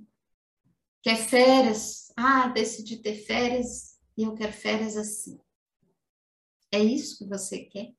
quer 1.01 1.15
férias, 1.15 2.11
ah, 2.17 2.47
decidi 2.49 2.97
ter 2.97 3.15
férias 3.15 3.97
e 4.17 4.23
eu 4.23 4.35
quero 4.35 4.51
férias 4.51 4.97
assim. 4.97 5.39
É 6.69 6.79
isso 6.79 7.17
que 7.17 7.25
você 7.25 7.65
quer? 7.65 7.93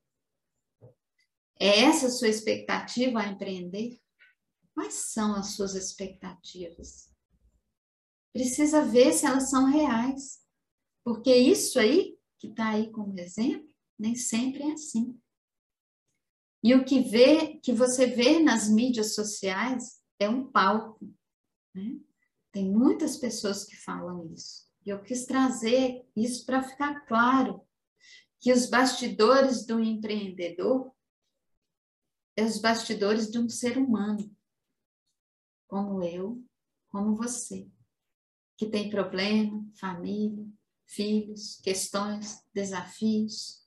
É 1.59 1.81
essa 1.81 2.07
a 2.07 2.11
sua 2.11 2.27
expectativa 2.27 3.19
a 3.19 3.27
empreender? 3.27 3.99
Quais 4.75 4.93
são 4.93 5.35
as 5.35 5.55
suas 5.55 5.75
expectativas? 5.75 7.11
Precisa 8.31 8.83
ver 8.83 9.13
se 9.13 9.25
elas 9.25 9.49
são 9.49 9.65
reais. 9.65 10.42
Porque 11.03 11.35
isso 11.35 11.79
aí, 11.79 12.17
que 12.39 12.47
está 12.47 12.69
aí 12.69 12.91
como 12.91 13.19
exemplo, 13.19 13.67
nem 13.97 14.15
sempre 14.15 14.63
é 14.63 14.71
assim. 14.71 15.19
E 16.63 16.73
o 16.73 16.85
que, 16.85 17.01
vê, 17.01 17.59
que 17.61 17.73
você 17.73 18.05
vê 18.05 18.39
nas 18.39 18.69
mídias 18.69 19.13
sociais 19.13 20.01
é 20.17 20.29
um 20.29 20.49
palco. 20.49 21.05
Né? 21.75 21.99
Tem 22.51 22.71
muitas 22.71 23.17
pessoas 23.17 23.65
que 23.65 23.75
falam 23.75 24.31
isso. 24.33 24.71
E 24.85 24.89
eu 24.89 25.01
quis 25.01 25.25
trazer 25.25 26.05
isso 26.15 26.45
para 26.45 26.63
ficar 26.63 27.01
claro 27.05 27.61
que 28.39 28.51
os 28.51 28.65
bastidores 28.65 29.65
do 29.65 29.79
empreendedor 29.79 30.93
é 32.35 32.43
os 32.43 32.57
bastidores 32.57 33.29
de 33.29 33.39
um 33.39 33.47
ser 33.49 33.77
humano 33.77 34.33
como 35.73 36.03
eu, 36.03 36.43
como 36.89 37.15
você, 37.15 37.67
que 38.55 38.69
tem 38.69 38.91
problema, 38.91 39.65
família, 39.79 40.47
filhos, 40.93 41.59
questões, 41.61 42.43
desafios. 42.53 43.61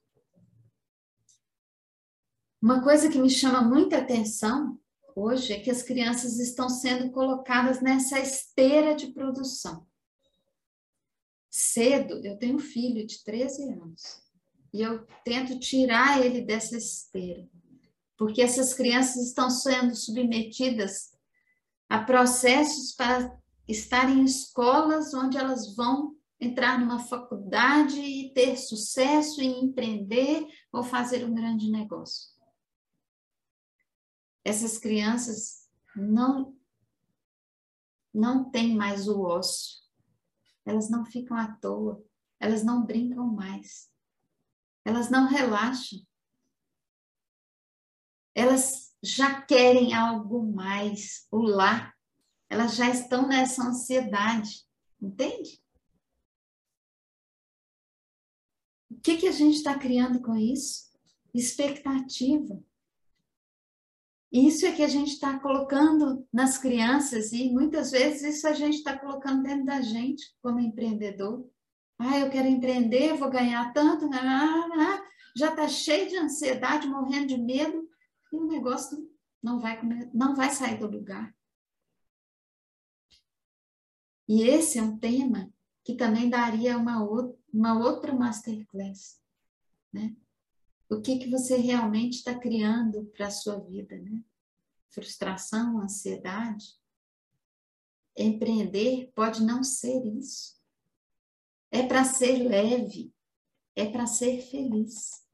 Uma 2.63 2.83
coisa 2.83 3.11
que 3.11 3.19
me 3.19 3.31
chama 3.31 3.63
muita 3.63 3.99
atenção 3.99 4.81
hoje 5.15 5.53
é 5.53 5.61
que 5.61 5.71
as 5.71 5.83
crianças 5.83 6.39
estão 6.39 6.69
sendo 6.69 7.11
colocadas 7.11 7.81
nessa 7.81 8.19
esteira 8.19 8.95
de 8.95 9.09
produção. 9.09 9.87
Cedo, 11.51 12.25
eu 12.25 12.39
tenho 12.39 12.57
um 12.57 12.61
filho 12.61 13.07
de 13.07 13.23
13 13.25 13.71
anos 13.73 14.23
e 14.73 14.83
eu 14.83 15.07
tento 15.25 15.59
tirar 15.59 16.25
ele 16.25 16.43
dessa 16.43 16.77
esteira, 16.77 17.49
porque 18.17 18.43
essas 18.43 18.75
crianças 18.75 19.27
estão 19.27 19.49
sendo 19.49 19.95
submetidas 19.95 21.17
Há 21.89 22.01
processos 22.01 22.93
para 22.93 23.33
estar 23.69 24.11
em 24.11 24.25
escolas 24.25 25.15
onde 25.15 25.39
elas 25.39 25.75
vão 25.77 26.16
entrar 26.41 26.79
numa 26.79 26.99
faculdade 26.99 27.99
e 28.01 28.33
ter 28.33 28.57
sucesso 28.57 29.41
em 29.41 29.65
empreender 29.65 30.47
ou 30.73 30.83
fazer 30.83 31.25
um 31.25 31.35
grande 31.35 31.71
negócio. 31.71 32.31
Essas 34.45 34.79
crianças 34.79 35.69
não 35.95 36.55
não 38.13 38.51
têm 38.51 38.75
mais 38.75 39.09
o 39.09 39.21
ócio. 39.21 39.83
Elas 40.65 40.89
não 40.89 41.05
ficam 41.05 41.37
à 41.37 41.53
toa, 41.57 42.03
elas 42.41 42.65
não 42.65 42.85
brincam 42.85 43.27
mais. 43.27 43.91
Elas 44.85 45.11
não 45.11 45.29
relaxam. 45.29 45.99
Elas 48.35 48.95
já 49.03 49.43
querem 49.43 49.95
algo 49.95 50.51
mais, 50.51 51.27
o 51.31 51.39
lá. 51.39 51.93
Elas 52.49 52.75
já 52.75 52.89
estão 52.89 53.27
nessa 53.27 53.65
ansiedade, 53.65 54.65
entende? 55.01 55.61
Que, 59.07 59.19
que 59.19 59.29
a 59.29 59.33
gente 59.33 59.55
está 59.55 59.79
criando 59.79 60.21
com 60.21 60.35
isso? 60.35 60.91
Expectativa. 61.33 62.61
Isso 64.33 64.67
é 64.67 64.73
que 64.73 64.83
a 64.83 64.89
gente 64.89 65.13
está 65.13 65.39
colocando 65.39 66.27
nas 66.33 66.59
crianças 66.59 67.33
e 67.33 67.49
muitas 67.53 67.93
vezes 67.93 68.37
isso 68.37 68.49
a 68.49 68.53
gente 68.53 68.79
está 68.79 68.99
colocando 68.99 69.45
dentro 69.45 69.65
da 69.65 69.81
gente 69.81 70.35
como 70.43 70.59
empreendedor. 70.59 71.49
Ah, 71.97 72.19
eu 72.19 72.29
quero 72.31 72.49
empreender, 72.49 73.17
vou 73.17 73.31
ganhar 73.31 73.73
tanto, 73.73 74.11
já 75.37 75.51
está 75.51 75.69
cheio 75.69 76.09
de 76.09 76.17
ansiedade, 76.17 76.89
morrendo 76.89 77.29
de 77.29 77.39
medo, 77.39 77.89
e 78.33 78.37
o 78.37 78.49
negócio 78.49 78.99
não 79.41 79.61
vai, 79.61 79.81
não 80.13 80.35
vai 80.35 80.51
sair 80.51 80.81
do 80.81 80.91
lugar. 80.91 81.33
E 84.29 84.43
esse 84.43 84.81
é 84.81 84.83
um 84.83 84.99
tema 84.99 85.49
que 85.85 85.95
também 85.95 86.29
daria 86.29 86.77
uma, 86.77 87.05
outra, 87.05 87.39
uma 87.57 87.79
outra 87.79 88.13
masterclass, 88.15 89.21
né? 89.93 90.17
O 90.89 91.01
que, 91.01 91.19
que 91.19 91.31
você 91.31 91.57
realmente 91.57 92.19
está 92.19 92.39
criando 92.39 93.07
para 93.07 93.27
a 93.27 93.31
sua 93.31 93.59
vida, 93.59 93.99
né? 93.99 94.23
frustração, 94.97 95.79
ansiedade. 95.81 96.75
Empreender 98.17 99.13
pode 99.15 99.43
não 99.43 99.63
ser 99.63 100.07
isso. 100.07 100.57
É 101.71 101.87
para 101.87 102.05
ser 102.05 102.49
leve, 102.49 103.13
é 103.75 103.91
para 103.91 104.07
ser 104.07 104.41
feliz. 104.41 105.27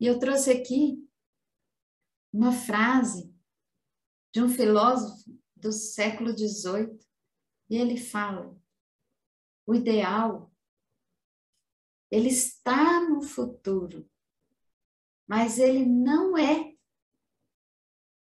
E 0.00 0.06
eu 0.06 0.18
trouxe 0.18 0.50
aqui 0.50 1.06
uma 2.32 2.52
frase 2.52 3.34
de 4.32 4.42
um 4.42 4.48
filósofo 4.48 5.38
do 5.54 5.70
século 5.70 6.30
XVIII, 6.36 6.98
e 7.68 7.76
ele 7.76 7.96
fala: 7.98 8.56
o 9.66 9.74
ideal 9.74 10.51
ele 12.12 12.28
está 12.28 13.00
no 13.08 13.22
futuro, 13.22 14.06
mas 15.26 15.58
ele 15.58 15.86
não 15.86 16.36
é, 16.36 16.74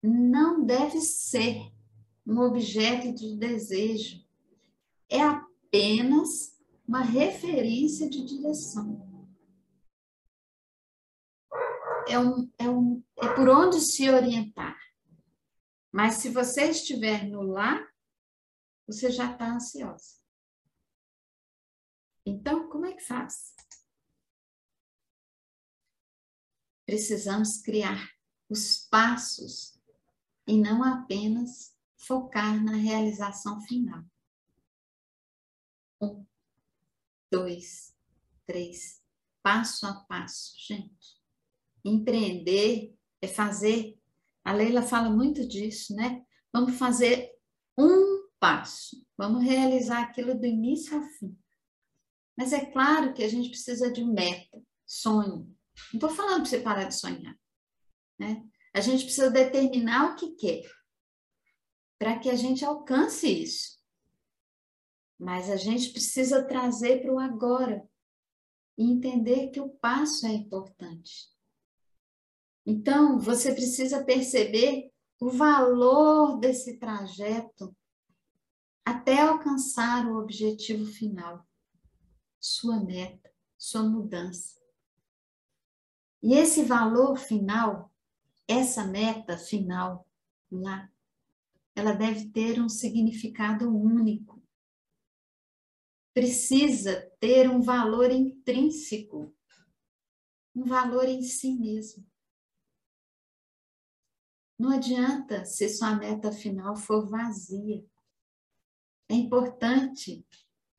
não 0.02 0.62
deve 0.62 1.00
ser 1.00 1.72
um 2.26 2.40
objeto 2.40 3.10
de 3.14 3.38
desejo. 3.38 4.22
É 5.08 5.22
apenas 5.22 6.60
uma 6.86 7.00
referência 7.00 8.10
de 8.10 8.22
direção. 8.22 9.08
É, 12.06 12.18
um, 12.18 12.50
é, 12.58 12.68
um, 12.68 13.02
é 13.16 13.34
por 13.34 13.48
onde 13.48 13.80
se 13.80 14.10
orientar. 14.10 14.78
Mas 15.90 16.16
se 16.16 16.28
você 16.28 16.68
estiver 16.68 17.26
no 17.26 17.40
lá, 17.40 17.88
você 18.86 19.10
já 19.10 19.32
está 19.32 19.54
ansiosa. 19.54 20.19
Então, 22.30 22.68
como 22.68 22.86
é 22.86 22.92
que 22.92 23.02
faz? 23.02 23.56
Precisamos 26.86 27.60
criar 27.60 28.08
os 28.48 28.86
passos 28.88 29.76
e 30.46 30.56
não 30.56 30.84
apenas 30.84 31.76
focar 31.96 32.62
na 32.62 32.76
realização 32.76 33.60
final. 33.62 34.04
Um, 36.00 36.24
dois, 37.32 37.96
três, 38.46 39.02
passo 39.42 39.84
a 39.86 39.94
passo, 40.04 40.54
gente. 40.56 41.20
Empreender 41.84 42.96
é 43.20 43.26
fazer, 43.26 44.00
a 44.44 44.52
Leila 44.52 44.82
fala 44.82 45.10
muito 45.10 45.46
disso, 45.48 45.96
né? 45.96 46.24
Vamos 46.52 46.78
fazer 46.78 47.32
um 47.76 48.28
passo, 48.38 49.04
vamos 49.18 49.42
realizar 49.42 50.04
aquilo 50.04 50.38
do 50.38 50.46
início 50.46 50.96
ao 50.96 51.02
fim. 51.02 51.39
Mas 52.40 52.55
é 52.55 52.64
claro 52.64 53.12
que 53.12 53.22
a 53.22 53.29
gente 53.29 53.50
precisa 53.50 53.92
de 53.92 54.03
meta, 54.03 54.62
sonho. 54.87 55.55
Não 55.92 55.98
estou 55.98 56.09
falando 56.09 56.37
para 56.37 56.46
você 56.46 56.61
parar 56.61 56.85
de 56.85 56.94
sonhar. 56.94 57.38
Né? 58.18 58.42
A 58.72 58.81
gente 58.81 59.05
precisa 59.05 59.31
determinar 59.31 60.12
o 60.12 60.16
que 60.16 60.31
quer 60.37 60.62
para 61.98 62.18
que 62.18 62.31
a 62.31 62.37
gente 62.37 62.64
alcance 62.64 63.29
isso. 63.29 63.79
Mas 65.18 65.50
a 65.50 65.57
gente 65.57 65.90
precisa 65.90 66.42
trazer 66.42 67.03
para 67.03 67.12
o 67.12 67.18
agora 67.18 67.87
e 68.79 68.90
entender 68.90 69.50
que 69.50 69.61
o 69.61 69.68
passo 69.68 70.26
é 70.26 70.31
importante. 70.31 71.29
Então, 72.64 73.18
você 73.18 73.53
precisa 73.53 74.03
perceber 74.03 74.90
o 75.20 75.29
valor 75.29 76.38
desse 76.38 76.79
trajeto 76.79 77.76
até 78.83 79.20
alcançar 79.20 80.07
o 80.07 80.16
objetivo 80.16 80.87
final 80.87 81.46
sua 82.40 82.81
meta, 82.81 83.31
sua 83.59 83.83
mudança. 83.83 84.59
E 86.22 86.35
esse 86.35 86.64
valor 86.64 87.16
final, 87.16 87.92
essa 88.48 88.85
meta 88.85 89.37
final 89.37 90.09
lá, 90.50 90.90
ela 91.74 91.92
deve 91.92 92.31
ter 92.31 92.61
um 92.61 92.68
significado 92.68 93.70
único. 93.70 94.42
Precisa 96.12 97.09
ter 97.20 97.48
um 97.48 97.61
valor 97.61 98.11
intrínseco, 98.11 99.35
um 100.55 100.64
valor 100.64 101.05
em 101.05 101.22
si 101.22 101.53
mesmo. 101.53 102.05
Não 104.59 104.72
adianta 104.72 105.44
se 105.44 105.68
sua 105.68 105.94
meta 105.94 106.31
final 106.33 106.76
for 106.76 107.09
vazia. 107.09 107.83
É 109.09 109.14
importante 109.14 110.26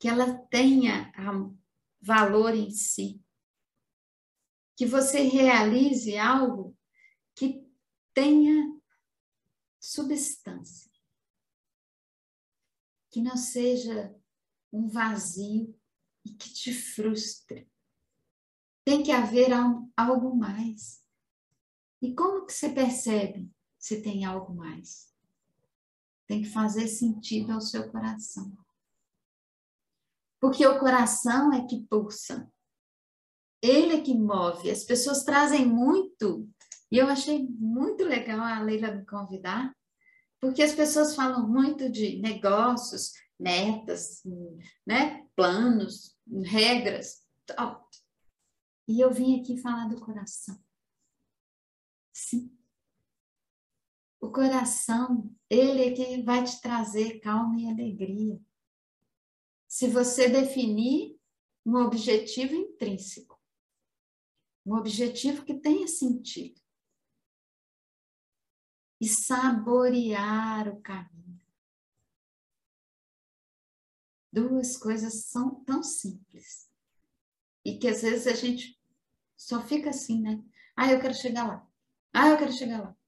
que 0.01 0.07
ela 0.07 0.33
tenha 0.47 1.13
valor 2.01 2.55
em 2.55 2.71
si. 2.71 3.23
Que 4.75 4.83
você 4.83 5.21
realize 5.21 6.17
algo 6.17 6.75
que 7.35 7.63
tenha 8.11 8.81
substância. 9.79 10.91
Que 13.11 13.21
não 13.21 13.37
seja 13.37 14.19
um 14.73 14.87
vazio 14.87 15.79
e 16.25 16.33
que 16.33 16.51
te 16.51 16.73
frustre. 16.73 17.71
Tem 18.83 19.03
que 19.03 19.11
haver 19.11 19.51
algo 19.95 20.35
mais. 20.35 21.05
E 22.01 22.15
como 22.15 22.47
que 22.47 22.53
você 22.53 22.69
percebe 22.69 23.51
se 23.77 24.01
tem 24.01 24.25
algo 24.25 24.51
mais? 24.51 25.13
Tem 26.25 26.41
que 26.41 26.49
fazer 26.49 26.87
sentido 26.87 27.51
ao 27.51 27.61
seu 27.61 27.91
coração. 27.91 28.57
Porque 30.41 30.65
o 30.65 30.79
coração 30.79 31.53
é 31.53 31.67
que 31.67 31.85
pulsa. 31.85 32.51
Ele 33.61 33.97
é 33.97 34.01
que 34.01 34.17
move. 34.17 34.71
As 34.71 34.83
pessoas 34.83 35.23
trazem 35.23 35.67
muito. 35.67 36.49
E 36.91 36.97
eu 36.97 37.07
achei 37.07 37.47
muito 37.47 38.03
legal 38.03 38.39
a 38.39 38.59
Leila 38.59 38.91
me 38.91 39.05
convidar, 39.05 39.73
porque 40.41 40.63
as 40.63 40.73
pessoas 40.73 41.15
falam 41.15 41.47
muito 41.47 41.89
de 41.89 42.19
negócios, 42.19 43.13
metas, 43.39 44.23
né, 44.85 45.25
planos, 45.35 46.17
regras. 46.43 47.23
E 48.87 48.99
eu 48.99 49.11
vim 49.13 49.39
aqui 49.39 49.57
falar 49.57 49.87
do 49.87 50.01
coração. 50.01 50.59
Sim. 52.11 52.51
O 54.19 54.31
coração, 54.31 55.33
ele 55.49 55.83
é 55.85 55.91
que 55.91 56.23
vai 56.23 56.43
te 56.43 56.59
trazer 56.59 57.19
calma 57.19 57.59
e 57.59 57.69
alegria 57.69 58.41
se 59.71 59.87
você 59.87 60.27
definir 60.27 61.17
um 61.65 61.77
objetivo 61.77 62.53
intrínseco, 62.53 63.41
um 64.65 64.75
objetivo 64.75 65.45
que 65.45 65.53
tenha 65.53 65.87
sentido, 65.87 66.59
e 68.99 69.07
saborear 69.07 70.67
o 70.67 70.81
caminho. 70.81 71.39
Duas 74.29 74.75
coisas 74.75 75.23
são 75.23 75.63
tão 75.63 75.81
simples 75.81 76.69
e 77.63 77.77
que 77.77 77.87
às 77.87 78.01
vezes 78.01 78.27
a 78.27 78.33
gente 78.33 78.77
só 79.37 79.65
fica 79.65 79.91
assim, 79.91 80.21
né? 80.21 80.43
Ah, 80.75 80.91
eu 80.91 80.99
quero 80.99 81.13
chegar 81.13 81.47
lá. 81.47 81.67
Ah, 82.13 82.27
eu 82.27 82.37
quero 82.37 82.51
chegar 82.51 82.81
lá 82.81 83.00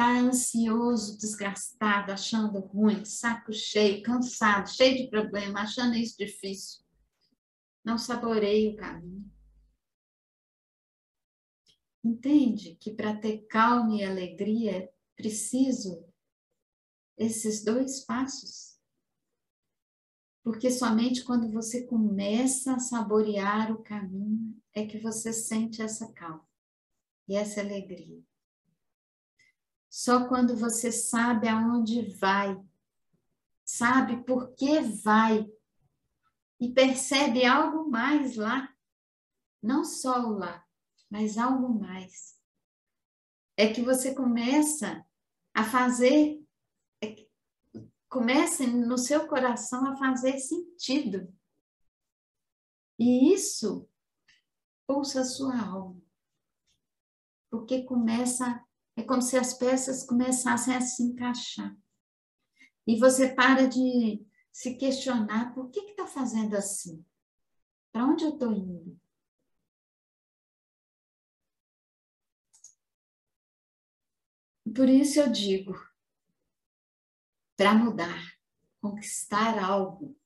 está 0.00 0.18
ansioso, 0.18 1.18
desgastado, 1.18 2.10
achando 2.10 2.58
ruim, 2.58 3.04
saco 3.04 3.52
cheio, 3.52 4.02
cansado, 4.02 4.70
cheio 4.70 4.96
de 4.96 5.10
problema, 5.10 5.60
achando 5.60 5.94
isso 5.94 6.16
difícil. 6.16 6.82
Não 7.84 7.98
saboreia 7.98 8.70
o 8.70 8.76
caminho. 8.76 9.30
Entende 12.02 12.76
que 12.76 12.94
para 12.94 13.14
ter 13.14 13.46
calma 13.46 13.94
e 13.94 14.02
alegria 14.02 14.78
é 14.78 14.92
preciso 15.14 16.02
esses 17.18 17.62
dois 17.62 18.00
passos? 18.00 18.80
Porque 20.42 20.70
somente 20.70 21.22
quando 21.22 21.52
você 21.52 21.86
começa 21.86 22.74
a 22.74 22.78
saborear 22.78 23.70
o 23.70 23.82
caminho 23.82 24.58
é 24.72 24.86
que 24.86 24.98
você 24.98 25.30
sente 25.30 25.82
essa 25.82 26.10
calma 26.10 26.48
e 27.28 27.36
essa 27.36 27.60
alegria. 27.60 28.29
Só 29.90 30.28
quando 30.28 30.56
você 30.56 30.92
sabe 30.92 31.48
aonde 31.48 32.02
vai, 32.12 32.56
sabe 33.64 34.22
por 34.22 34.54
que 34.54 34.80
vai 34.80 35.44
e 36.60 36.72
percebe 36.72 37.44
algo 37.44 37.90
mais 37.90 38.36
lá, 38.36 38.72
não 39.60 39.84
só 39.84 40.20
o 40.28 40.38
lá, 40.38 40.64
mas 41.10 41.36
algo 41.36 41.68
mais. 41.68 42.38
É 43.56 43.72
que 43.72 43.82
você 43.82 44.14
começa 44.14 45.04
a 45.52 45.64
fazer, 45.64 46.40
é, 47.02 47.26
começa 48.08 48.64
no 48.68 48.96
seu 48.96 49.26
coração 49.26 49.86
a 49.86 49.96
fazer 49.96 50.38
sentido. 50.38 51.36
E 52.96 53.34
isso 53.34 53.90
pulsa 54.86 55.22
a 55.22 55.24
sua 55.24 55.60
alma. 55.60 56.00
Porque 57.50 57.82
começa 57.82 58.64
é 58.96 59.02
como 59.02 59.22
se 59.22 59.36
as 59.36 59.54
peças 59.54 60.04
começassem 60.04 60.74
a 60.74 60.80
se 60.80 61.02
encaixar. 61.02 61.76
E 62.86 62.98
você 62.98 63.34
para 63.34 63.66
de 63.66 64.24
se 64.52 64.74
questionar 64.76 65.54
por 65.54 65.70
que 65.70 65.80
está 65.80 66.06
fazendo 66.06 66.56
assim? 66.56 67.04
Para 67.92 68.06
onde 68.06 68.24
eu 68.24 68.30
estou 68.30 68.52
indo? 68.52 69.00
Por 74.74 74.88
isso 74.88 75.18
eu 75.18 75.30
digo, 75.30 75.74
para 77.56 77.74
mudar, 77.74 78.38
conquistar 78.80 79.58
algo 79.58 80.16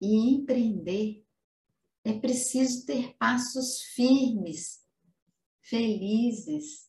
e 0.00 0.34
empreender, 0.34 1.26
é 2.04 2.18
preciso 2.18 2.86
ter 2.86 3.14
passos 3.18 3.82
firmes, 3.94 4.82
felizes, 5.60 6.87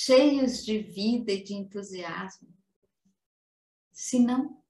cheios 0.00 0.64
de 0.64 0.78
vida 0.78 1.32
e 1.32 1.42
de 1.42 1.54
entusiasmo. 1.54 2.48
Senão, 3.90 4.62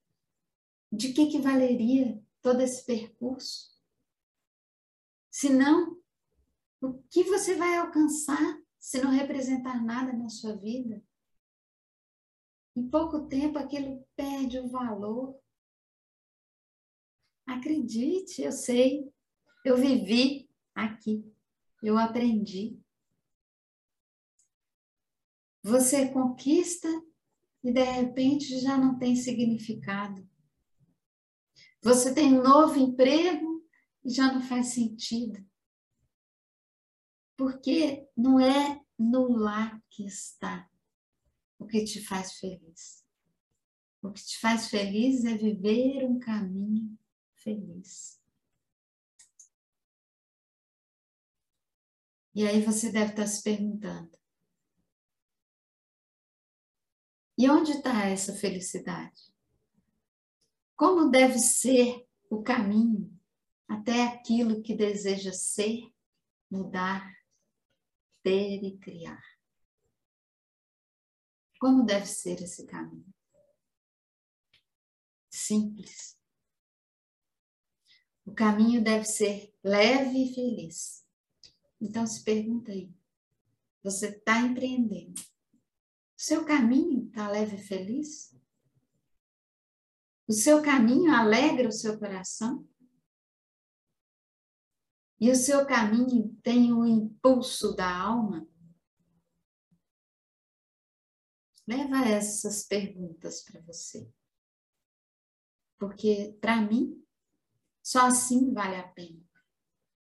de 0.91 1.13
que, 1.13 1.27
que 1.27 1.39
valeria 1.39 2.19
todo 2.41 2.63
esse 2.63 2.83
percurso? 2.87 3.79
Senão, 5.31 6.01
o 6.81 6.95
que 7.11 7.25
você 7.25 7.55
vai 7.57 7.77
alcançar 7.77 8.59
se 8.79 9.03
não 9.03 9.11
representar 9.11 9.85
nada 9.85 10.15
na 10.15 10.31
sua 10.31 10.57
vida? 10.57 11.05
Em 12.75 12.89
pouco 12.89 13.29
tempo 13.29 13.59
aquilo 13.59 14.09
perde 14.17 14.59
o 14.59 14.69
valor. 14.71 15.39
Acredite, 17.45 18.41
eu 18.41 18.53
sei, 18.53 19.13
eu 19.63 19.77
vivi 19.77 20.49
aqui, 20.75 21.23
eu 21.83 21.99
aprendi. 21.99 22.81
Você 25.63 26.09
conquista 26.09 26.89
e 27.63 27.73
de 27.73 27.83
repente 27.83 28.61
já 28.61 28.77
não 28.77 28.99
tem 28.99 29.17
significado. 29.17 30.29
Você 31.83 32.15
tem 32.15 32.39
um 32.39 32.43
novo 32.43 32.79
emprego 32.79 33.65
e 34.05 34.11
já 34.11 34.33
não 34.33 34.43
faz 34.43 34.69
sentido. 34.69 35.45
Porque 37.37 38.09
não 38.17 38.41
é 38.41 38.81
no 38.99 39.33
lá 39.33 39.81
que 39.91 40.05
está 40.05 40.69
o 41.59 41.67
que 41.67 41.85
te 41.85 42.05
faz 42.05 42.39
feliz. 42.39 43.05
O 44.03 44.11
que 44.13 44.25
te 44.25 44.39
faz 44.41 44.69
feliz 44.69 45.25
é 45.25 45.37
viver 45.37 46.05
um 46.05 46.19
caminho 46.19 46.99
feliz. 47.35 48.21
E 52.35 52.47
aí 52.47 52.63
você 52.63 52.93
deve 52.93 53.11
estar 53.11 53.27
se 53.27 53.43
perguntando: 53.43 54.18
e 57.39 57.49
onde 57.49 57.71
está 57.71 58.07
essa 58.07 58.35
felicidade? 58.35 59.33
Como 60.75 61.09
deve 61.09 61.39
ser 61.39 62.05
o 62.29 62.43
caminho 62.43 63.17
até 63.69 64.03
aquilo 64.03 64.61
que 64.61 64.75
deseja 64.75 65.33
ser, 65.33 65.89
mudar, 66.51 67.17
ter 68.25 68.65
e 68.65 68.77
criar? 68.79 69.23
Como 71.61 71.85
deve 71.85 72.07
ser 72.07 72.43
esse 72.43 72.67
caminho? 72.67 73.15
Simples. 75.31 76.19
O 78.25 78.35
caminho 78.35 78.83
deve 78.83 79.05
ser 79.05 79.55
leve 79.63 80.25
e 80.25 80.35
feliz. 80.35 81.07
Então 81.81 82.05
se 82.05 82.25
pergunta 82.25 82.73
aí, 82.73 82.93
você 83.81 84.09
está 84.09 84.41
empreendendo? 84.41 85.23
Seu 86.21 86.45
caminho 86.45 87.07
está 87.07 87.31
leve 87.31 87.55
e 87.55 87.63
feliz? 87.63 88.37
O 90.27 90.33
seu 90.33 90.61
caminho 90.61 91.15
alegra 91.15 91.69
o 91.69 91.73
seu 91.73 91.97
coração? 91.97 92.69
E 95.21 95.31
o 95.31 95.37
seu 95.37 95.65
caminho 95.65 96.37
tem 96.43 96.73
o 96.73 96.85
impulso 96.85 97.73
da 97.73 97.89
alma? 97.89 98.45
Leva 101.65 101.99
essas 101.99 102.65
perguntas 102.65 103.45
para 103.45 103.61
você. 103.61 104.13
Porque, 105.79 106.37
para 106.41 106.61
mim, 106.61 107.01
só 107.81 108.07
assim 108.07 108.53
vale 108.53 108.75
a 108.75 108.89
pena. 108.89 109.25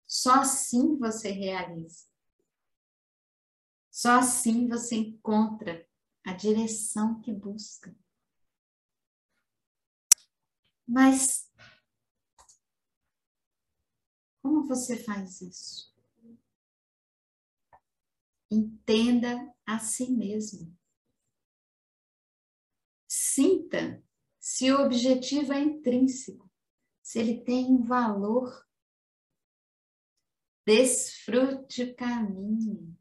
Só 0.06 0.40
assim 0.40 0.96
você 0.96 1.30
realiza. 1.30 2.08
Só 3.90 4.20
assim 4.20 4.66
você 4.66 4.96
encontra 4.96 5.89
a 6.24 6.32
direção 6.32 7.20
que 7.20 7.32
busca. 7.32 7.94
Mas 10.86 11.50
como 14.42 14.66
você 14.66 14.96
faz 14.96 15.40
isso? 15.40 15.94
Entenda 18.50 19.54
a 19.64 19.78
si 19.78 20.10
mesmo. 20.10 20.76
Sinta 23.06 24.02
se 24.40 24.72
o 24.72 24.80
objetivo 24.84 25.52
é 25.52 25.60
intrínseco, 25.60 26.50
se 27.02 27.18
ele 27.20 27.44
tem 27.44 27.66
um 27.66 27.82
valor. 27.82 28.66
Desfrute 30.66 31.84
o 31.84 31.94
caminho. 31.94 32.99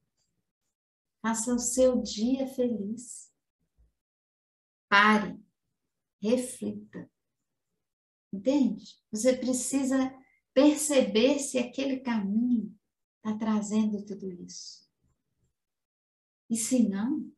Faça 1.21 1.53
o 1.53 1.60
seu 1.60 2.01
dia 2.01 2.47
feliz. 2.47 3.32
Pare, 4.88 5.39
reflita. 6.21 7.10
Entende? 8.32 8.97
Você 9.12 9.36
precisa 9.36 9.97
perceber 10.53 11.39
se 11.39 11.58
aquele 11.58 11.99
caminho 11.99 12.77
está 13.17 13.38
trazendo 13.38 14.05
tudo 14.05 14.32
isso. 14.32 14.88
E 16.49 16.55
se 16.55 16.88
não, 16.88 17.32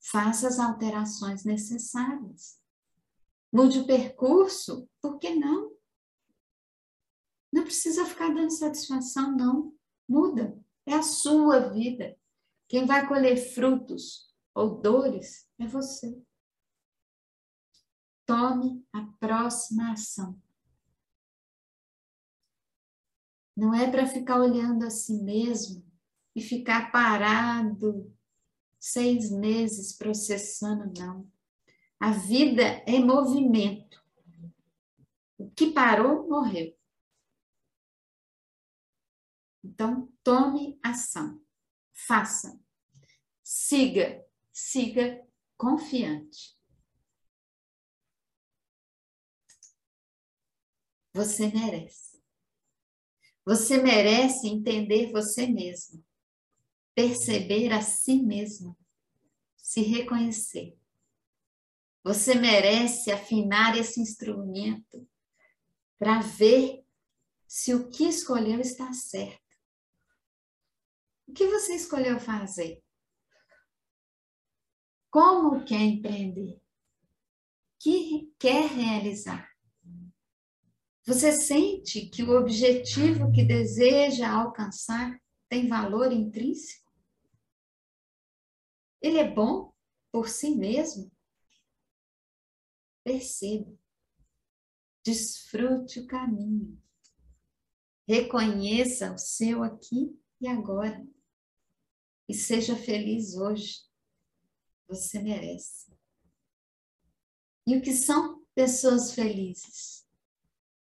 faça 0.00 0.46
as 0.46 0.58
alterações 0.58 1.44
necessárias. 1.44 2.60
Mude 3.52 3.80
o 3.80 3.86
percurso, 3.86 4.88
por 5.00 5.18
que 5.18 5.34
não? 5.34 5.74
Não 7.52 7.64
precisa 7.64 8.04
ficar 8.04 8.28
dando 8.34 8.50
satisfação, 8.50 9.34
não. 9.34 9.74
Muda. 10.08 10.58
É 10.84 10.94
a 10.94 11.02
sua 11.02 11.72
vida. 11.72 12.16
Quem 12.68 12.84
vai 12.84 13.06
colher 13.06 13.36
frutos 13.36 14.34
ou 14.54 14.80
dores 14.80 15.48
é 15.58 15.66
você. 15.66 16.20
Tome 18.24 18.84
a 18.92 19.04
próxima 19.20 19.92
ação. 19.92 20.40
Não 23.56 23.72
é 23.72 23.90
para 23.90 24.06
ficar 24.06 24.40
olhando 24.40 24.84
a 24.84 24.90
si 24.90 25.14
mesmo 25.22 25.86
e 26.34 26.42
ficar 26.42 26.90
parado 26.90 28.14
seis 28.78 29.30
meses 29.30 29.96
processando, 29.96 30.92
não. 30.98 31.30
A 31.98 32.10
vida 32.10 32.62
é 32.86 32.98
movimento. 32.98 34.04
O 35.38 35.50
que 35.50 35.72
parou, 35.72 36.28
morreu. 36.28 36.76
Então, 39.64 40.12
tome 40.22 40.78
ação. 40.82 41.45
Faça. 41.96 42.60
Siga. 43.42 44.24
Siga 44.52 45.26
confiante. 45.56 46.56
Você 51.12 51.48
merece. 51.48 52.22
Você 53.44 53.82
merece 53.82 54.48
entender 54.48 55.10
você 55.10 55.46
mesmo 55.46 56.04
perceber 56.96 57.74
a 57.74 57.82
si 57.82 58.22
mesmo, 58.22 58.74
se 59.54 59.82
reconhecer. 59.82 60.74
Você 62.02 62.34
merece 62.34 63.12
afinar 63.12 63.76
esse 63.76 64.00
instrumento 64.00 65.06
para 65.98 66.20
ver 66.20 66.82
se 67.46 67.74
o 67.74 67.90
que 67.90 68.04
escolheu 68.04 68.60
está 68.60 68.90
certo. 68.94 69.45
O 71.26 71.32
que 71.32 71.46
você 71.46 71.74
escolheu 71.74 72.18
fazer? 72.20 72.82
Como 75.10 75.64
quer 75.64 75.80
empreender? 75.80 76.60
Que 77.78 78.32
quer 78.38 78.68
realizar? 78.68 79.50
Você 81.04 81.32
sente 81.32 82.06
que 82.10 82.22
o 82.22 82.36
objetivo 82.36 83.32
que 83.32 83.44
deseja 83.44 84.28
alcançar 84.28 85.20
tem 85.48 85.68
valor 85.68 86.12
intrínseco? 86.12 86.92
Ele 89.00 89.18
é 89.18 89.30
bom 89.30 89.72
por 90.10 90.28
si 90.28 90.56
mesmo? 90.56 91.10
Perceba. 93.04 93.72
Desfrute 95.04 96.00
o 96.00 96.06
caminho. 96.06 96.82
Reconheça 98.08 99.12
o 99.12 99.18
seu 99.18 99.62
aqui 99.62 100.20
e 100.40 100.48
agora. 100.48 101.06
E 102.28 102.34
seja 102.34 102.76
feliz 102.76 103.36
hoje. 103.36 103.80
Você 104.88 105.20
merece. 105.20 105.92
E 107.66 107.76
o 107.76 107.82
que 107.82 107.92
são 107.92 108.44
pessoas 108.54 109.12
felizes? 109.12 110.06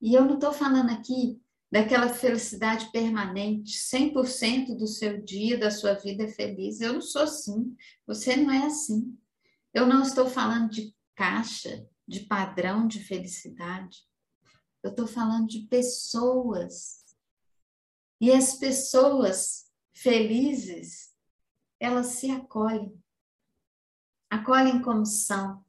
E 0.01 0.15
eu 0.15 0.25
não 0.25 0.35
estou 0.35 0.53
falando 0.53 0.91
aqui 0.91 1.41
daquela 1.71 2.09
felicidade 2.09 2.91
permanente, 2.91 3.79
100% 3.79 4.77
do 4.77 4.87
seu 4.87 5.23
dia, 5.23 5.59
da 5.59 5.71
sua 5.71 5.95
vida 5.95 6.25
é 6.25 6.29
feliz. 6.29 6.81
Eu 6.81 6.95
não 6.95 7.01
sou 7.01 7.23
assim, 7.23 7.77
você 8.07 8.37
não 8.37 8.51
é 8.51 8.67
assim. 8.67 9.17
Eu 9.73 9.87
não 9.87 10.03
estou 10.03 10.29
falando 10.29 10.71
de 10.71 10.95
caixa, 11.15 11.89
de 12.07 12.21
padrão 12.21 12.87
de 12.87 13.01
felicidade. 13.03 13.99
Eu 14.83 14.91
estou 14.91 15.07
falando 15.07 15.49
de 15.49 15.67
pessoas. 15.67 17.05
E 18.21 18.31
as 18.33 18.55
pessoas 18.55 19.67
felizes, 19.93 21.16
elas 21.79 22.07
se 22.07 22.31
acolhem. 22.31 23.01
Acolhem 24.31 24.83
como 24.83 25.05
são. 25.05 25.65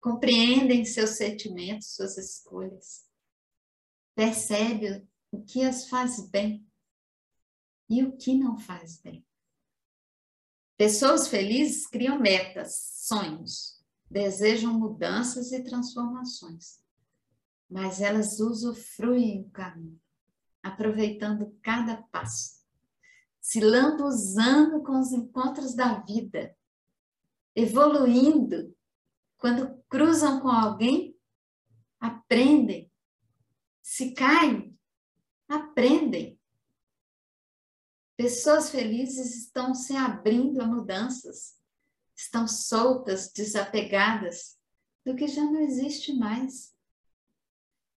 Compreendem 0.00 0.84
seus 0.84 1.10
sentimentos, 1.10 1.94
suas 1.94 2.18
escolhas 2.18 3.04
percebe 4.14 5.06
o 5.30 5.42
que 5.42 5.62
as 5.62 5.88
faz 5.88 6.20
bem 6.30 6.66
e 7.88 8.02
o 8.04 8.16
que 8.16 8.34
não 8.34 8.56
faz 8.56 9.00
bem. 9.00 9.26
Pessoas 10.76 11.28
felizes 11.28 11.86
criam 11.86 12.18
metas, 12.18 12.76
sonhos, 13.06 13.84
desejam 14.10 14.78
mudanças 14.78 15.52
e 15.52 15.62
transformações, 15.62 16.80
mas 17.68 18.00
elas 18.00 18.40
usufruem 18.40 19.42
o 19.42 19.50
caminho, 19.50 20.00
aproveitando 20.62 21.56
cada 21.62 22.02
passo, 22.04 22.63
se 23.44 23.60
lambuzando 23.60 24.82
com 24.82 24.98
os 24.98 25.12
encontros 25.12 25.74
da 25.74 26.00
vida, 26.00 26.56
evoluindo. 27.54 28.74
Quando 29.36 29.76
cruzam 29.90 30.40
com 30.40 30.48
alguém, 30.48 31.14
aprendem 32.00 32.90
se 33.84 34.12
caem, 34.12 34.76
aprendem. 35.46 36.40
Pessoas 38.16 38.70
felizes 38.70 39.36
estão 39.36 39.74
se 39.74 39.94
abrindo 39.94 40.62
a 40.62 40.66
mudanças, 40.66 41.60
estão 42.16 42.48
soltas, 42.48 43.30
desapegadas 43.30 44.58
do 45.04 45.14
que 45.14 45.28
já 45.28 45.44
não 45.44 45.60
existe 45.60 46.14
mais. 46.14 46.74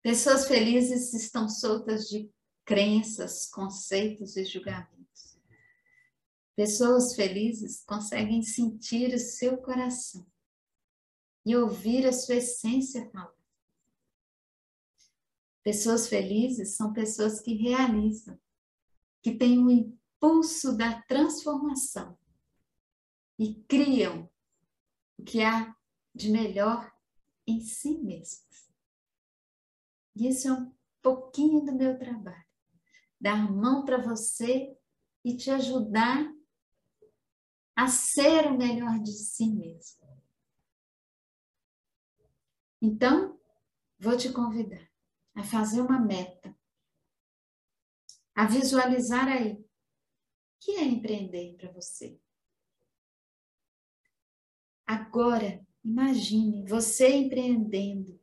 Pessoas 0.01 0.47
felizes 0.47 1.13
estão 1.13 1.47
soltas 1.47 2.09
de 2.09 2.31
crenças, 2.65 3.45
conceitos 3.45 4.35
e 4.37 4.43
julgamentos. 4.43 5.34
Pessoas 6.55 7.13
felizes 7.15 7.83
conseguem 7.83 8.41
sentir 8.41 9.13
o 9.13 9.19
seu 9.19 9.57
coração 9.57 10.25
e 11.45 11.55
ouvir 11.55 12.07
a 12.07 12.13
sua 12.13 12.35
essência 12.35 13.09
falar. 13.11 13.35
Pessoas 15.63 16.07
felizes 16.07 16.75
são 16.75 16.93
pessoas 16.93 17.41
que 17.41 17.53
realizam, 17.55 18.39
que 19.21 19.35
têm 19.35 19.57
o 19.57 19.65
um 19.65 19.69
impulso 19.69 20.77
da 20.77 21.01
transformação 21.01 22.17
e 23.37 23.55
criam 23.67 24.29
o 25.17 25.23
que 25.23 25.41
há 25.41 25.75
de 26.13 26.29
melhor 26.29 26.89
em 27.45 27.59
si 27.59 27.97
mesmos. 27.97 28.71
E 30.15 30.29
isso 30.29 30.47
é 30.47 30.53
um 30.53 30.73
pouquinho 31.01 31.65
do 31.65 31.73
meu 31.73 31.97
trabalho. 31.99 32.45
Dar 33.19 33.51
mão 33.51 33.83
para 33.83 33.97
você 33.97 34.77
e 35.23 35.35
te 35.35 35.49
ajudar 35.51 36.34
a 37.75 37.87
ser 37.87 38.47
o 38.47 38.57
melhor 38.57 38.99
de 38.99 39.11
si 39.11 39.47
mesmo. 39.51 40.05
Então, 42.81 43.39
vou 43.99 44.15
te 44.15 44.31
convidar 44.31 44.89
a 45.33 45.43
fazer 45.43 45.81
uma 45.81 45.99
meta, 45.99 46.57
a 48.33 48.45
visualizar 48.45 49.27
aí. 49.27 49.53
O 49.53 49.67
que 50.59 50.71
é 50.71 50.83
empreender 50.83 51.55
para 51.57 51.71
você? 51.71 52.19
Agora, 54.85 55.65
imagine 55.83 56.65
você 56.67 57.09
empreendendo 57.09 58.19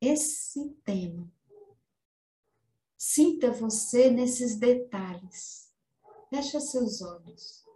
esse 0.00 0.70
tema. 0.84 1.30
Sinta 2.96 3.52
você 3.52 4.10
nesses 4.10 4.56
detalhes. 4.56 5.72
Fecha 6.30 6.60
seus 6.60 7.00
olhos. 7.00 7.67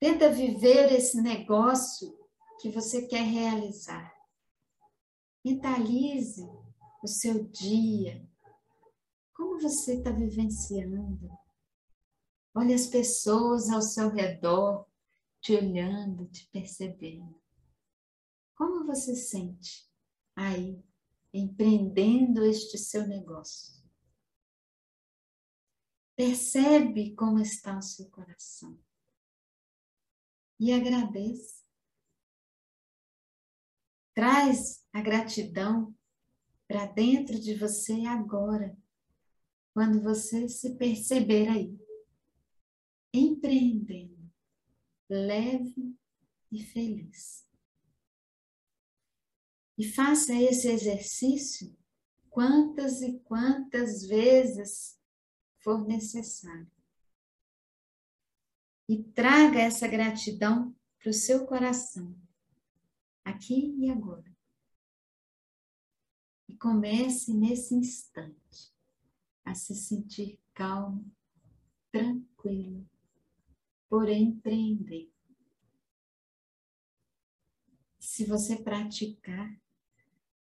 Tenta 0.00 0.30
viver 0.30 0.92
esse 0.92 1.20
negócio 1.20 2.16
que 2.60 2.70
você 2.70 3.08
quer 3.08 3.24
realizar. 3.24 4.14
Mentalize 5.44 6.48
o 7.02 7.08
seu 7.08 7.44
dia. 7.48 8.24
Como 9.34 9.60
você 9.60 9.94
está 9.94 10.10
vivenciando? 10.12 11.28
Olhe 12.54 12.74
as 12.74 12.86
pessoas 12.86 13.70
ao 13.70 13.82
seu 13.82 14.08
redor, 14.08 14.86
te 15.40 15.54
olhando, 15.54 16.26
te 16.28 16.48
percebendo. 16.52 17.40
Como 18.54 18.86
você 18.86 19.16
sente 19.16 19.88
aí, 20.36 20.80
empreendendo 21.32 22.44
este 22.44 22.78
seu 22.78 23.04
negócio? 23.04 23.82
Percebe 26.14 27.16
como 27.16 27.40
está 27.40 27.78
o 27.78 27.82
seu 27.82 28.08
coração 28.10 28.78
e 30.58 30.72
agradeça. 30.72 31.64
Traz 34.14 34.84
a 34.92 35.00
gratidão 35.00 35.94
para 36.66 36.86
dentro 36.86 37.38
de 37.38 37.54
você 37.54 38.04
agora, 38.06 38.76
quando 39.72 40.02
você 40.02 40.48
se 40.48 40.76
perceber 40.76 41.48
aí, 41.48 41.78
empreendendo, 43.14 44.30
leve 45.08 45.96
e 46.50 46.62
feliz. 46.62 47.46
E 49.78 49.84
faça 49.84 50.34
esse 50.34 50.68
exercício 50.68 51.76
quantas 52.28 53.00
e 53.00 53.20
quantas 53.20 54.04
vezes 54.06 54.98
for 55.60 55.86
necessário. 55.86 56.77
E 58.88 59.02
traga 59.02 59.58
essa 59.58 59.86
gratidão 59.86 60.74
para 60.98 61.10
o 61.10 61.12
seu 61.12 61.46
coração 61.46 62.16
aqui 63.28 63.74
e 63.78 63.90
agora. 63.90 64.24
E 66.48 66.56
comece 66.56 67.32
nesse 67.34 67.74
instante 67.74 68.72
a 69.44 69.54
se 69.54 69.74
sentir 69.74 70.40
calmo, 70.54 71.10
tranquilo, 71.92 72.88
por 73.88 74.08
empreender. 74.08 75.10
Se 77.98 78.24
você 78.24 78.56
praticar, 78.56 79.60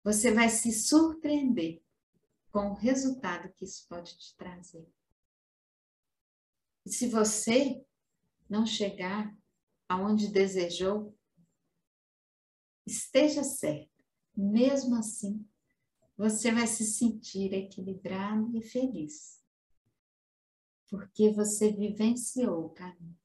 você 0.05 0.33
vai 0.33 0.49
se 0.49 0.73
surpreender 0.73 1.83
com 2.51 2.71
o 2.71 2.75
resultado 2.75 3.53
que 3.55 3.65
isso 3.65 3.87
pode 3.89 4.19
te 4.19 4.37
trazer. 4.37 4.87
E 6.85 6.91
se 6.91 7.09
você 7.09 7.85
não 8.53 8.67
chegar 8.67 9.35
aonde 9.89 10.31
desejou, 10.31 11.19
esteja 12.87 13.43
certo, 13.43 14.05
mesmo 14.37 14.95
assim, 14.95 15.49
você 16.15 16.53
vai 16.53 16.67
se 16.67 16.85
sentir 16.85 17.55
equilibrado 17.55 18.55
e 18.55 18.63
feliz, 18.63 19.43
porque 20.91 21.33
você 21.33 21.73
vivenciou 21.73 22.67
o 22.67 22.71
caminho. 22.71 23.19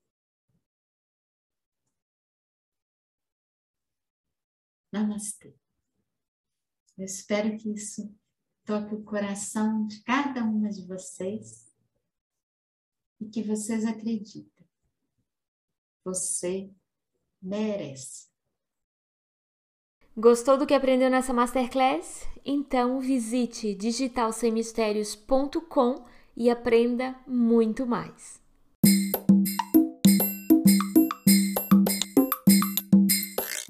Namastê. 4.93 5.53
Eu 6.97 7.03
espero 7.03 7.57
que 7.57 7.73
isso 7.73 8.17
toque 8.63 8.95
o 8.95 9.03
coração 9.03 9.85
de 9.87 10.01
cada 10.03 10.45
uma 10.45 10.69
de 10.69 10.87
vocês 10.87 11.69
e 13.19 13.27
que 13.27 13.43
vocês 13.43 13.85
acreditem. 13.85 14.56
Você 16.07 16.71
merece. 17.41 18.27
Gostou 20.15 20.57
do 20.57 20.65
que 20.65 20.73
aprendeu 20.73 21.09
nessa 21.09 21.33
masterclass? 21.33 22.25
Então 22.45 23.01
visite 23.01 23.75
digitalsemmistérios.com 23.75 26.05
e 26.33 26.49
aprenda 26.49 27.13
muito 27.27 27.85
mais. 27.85 28.41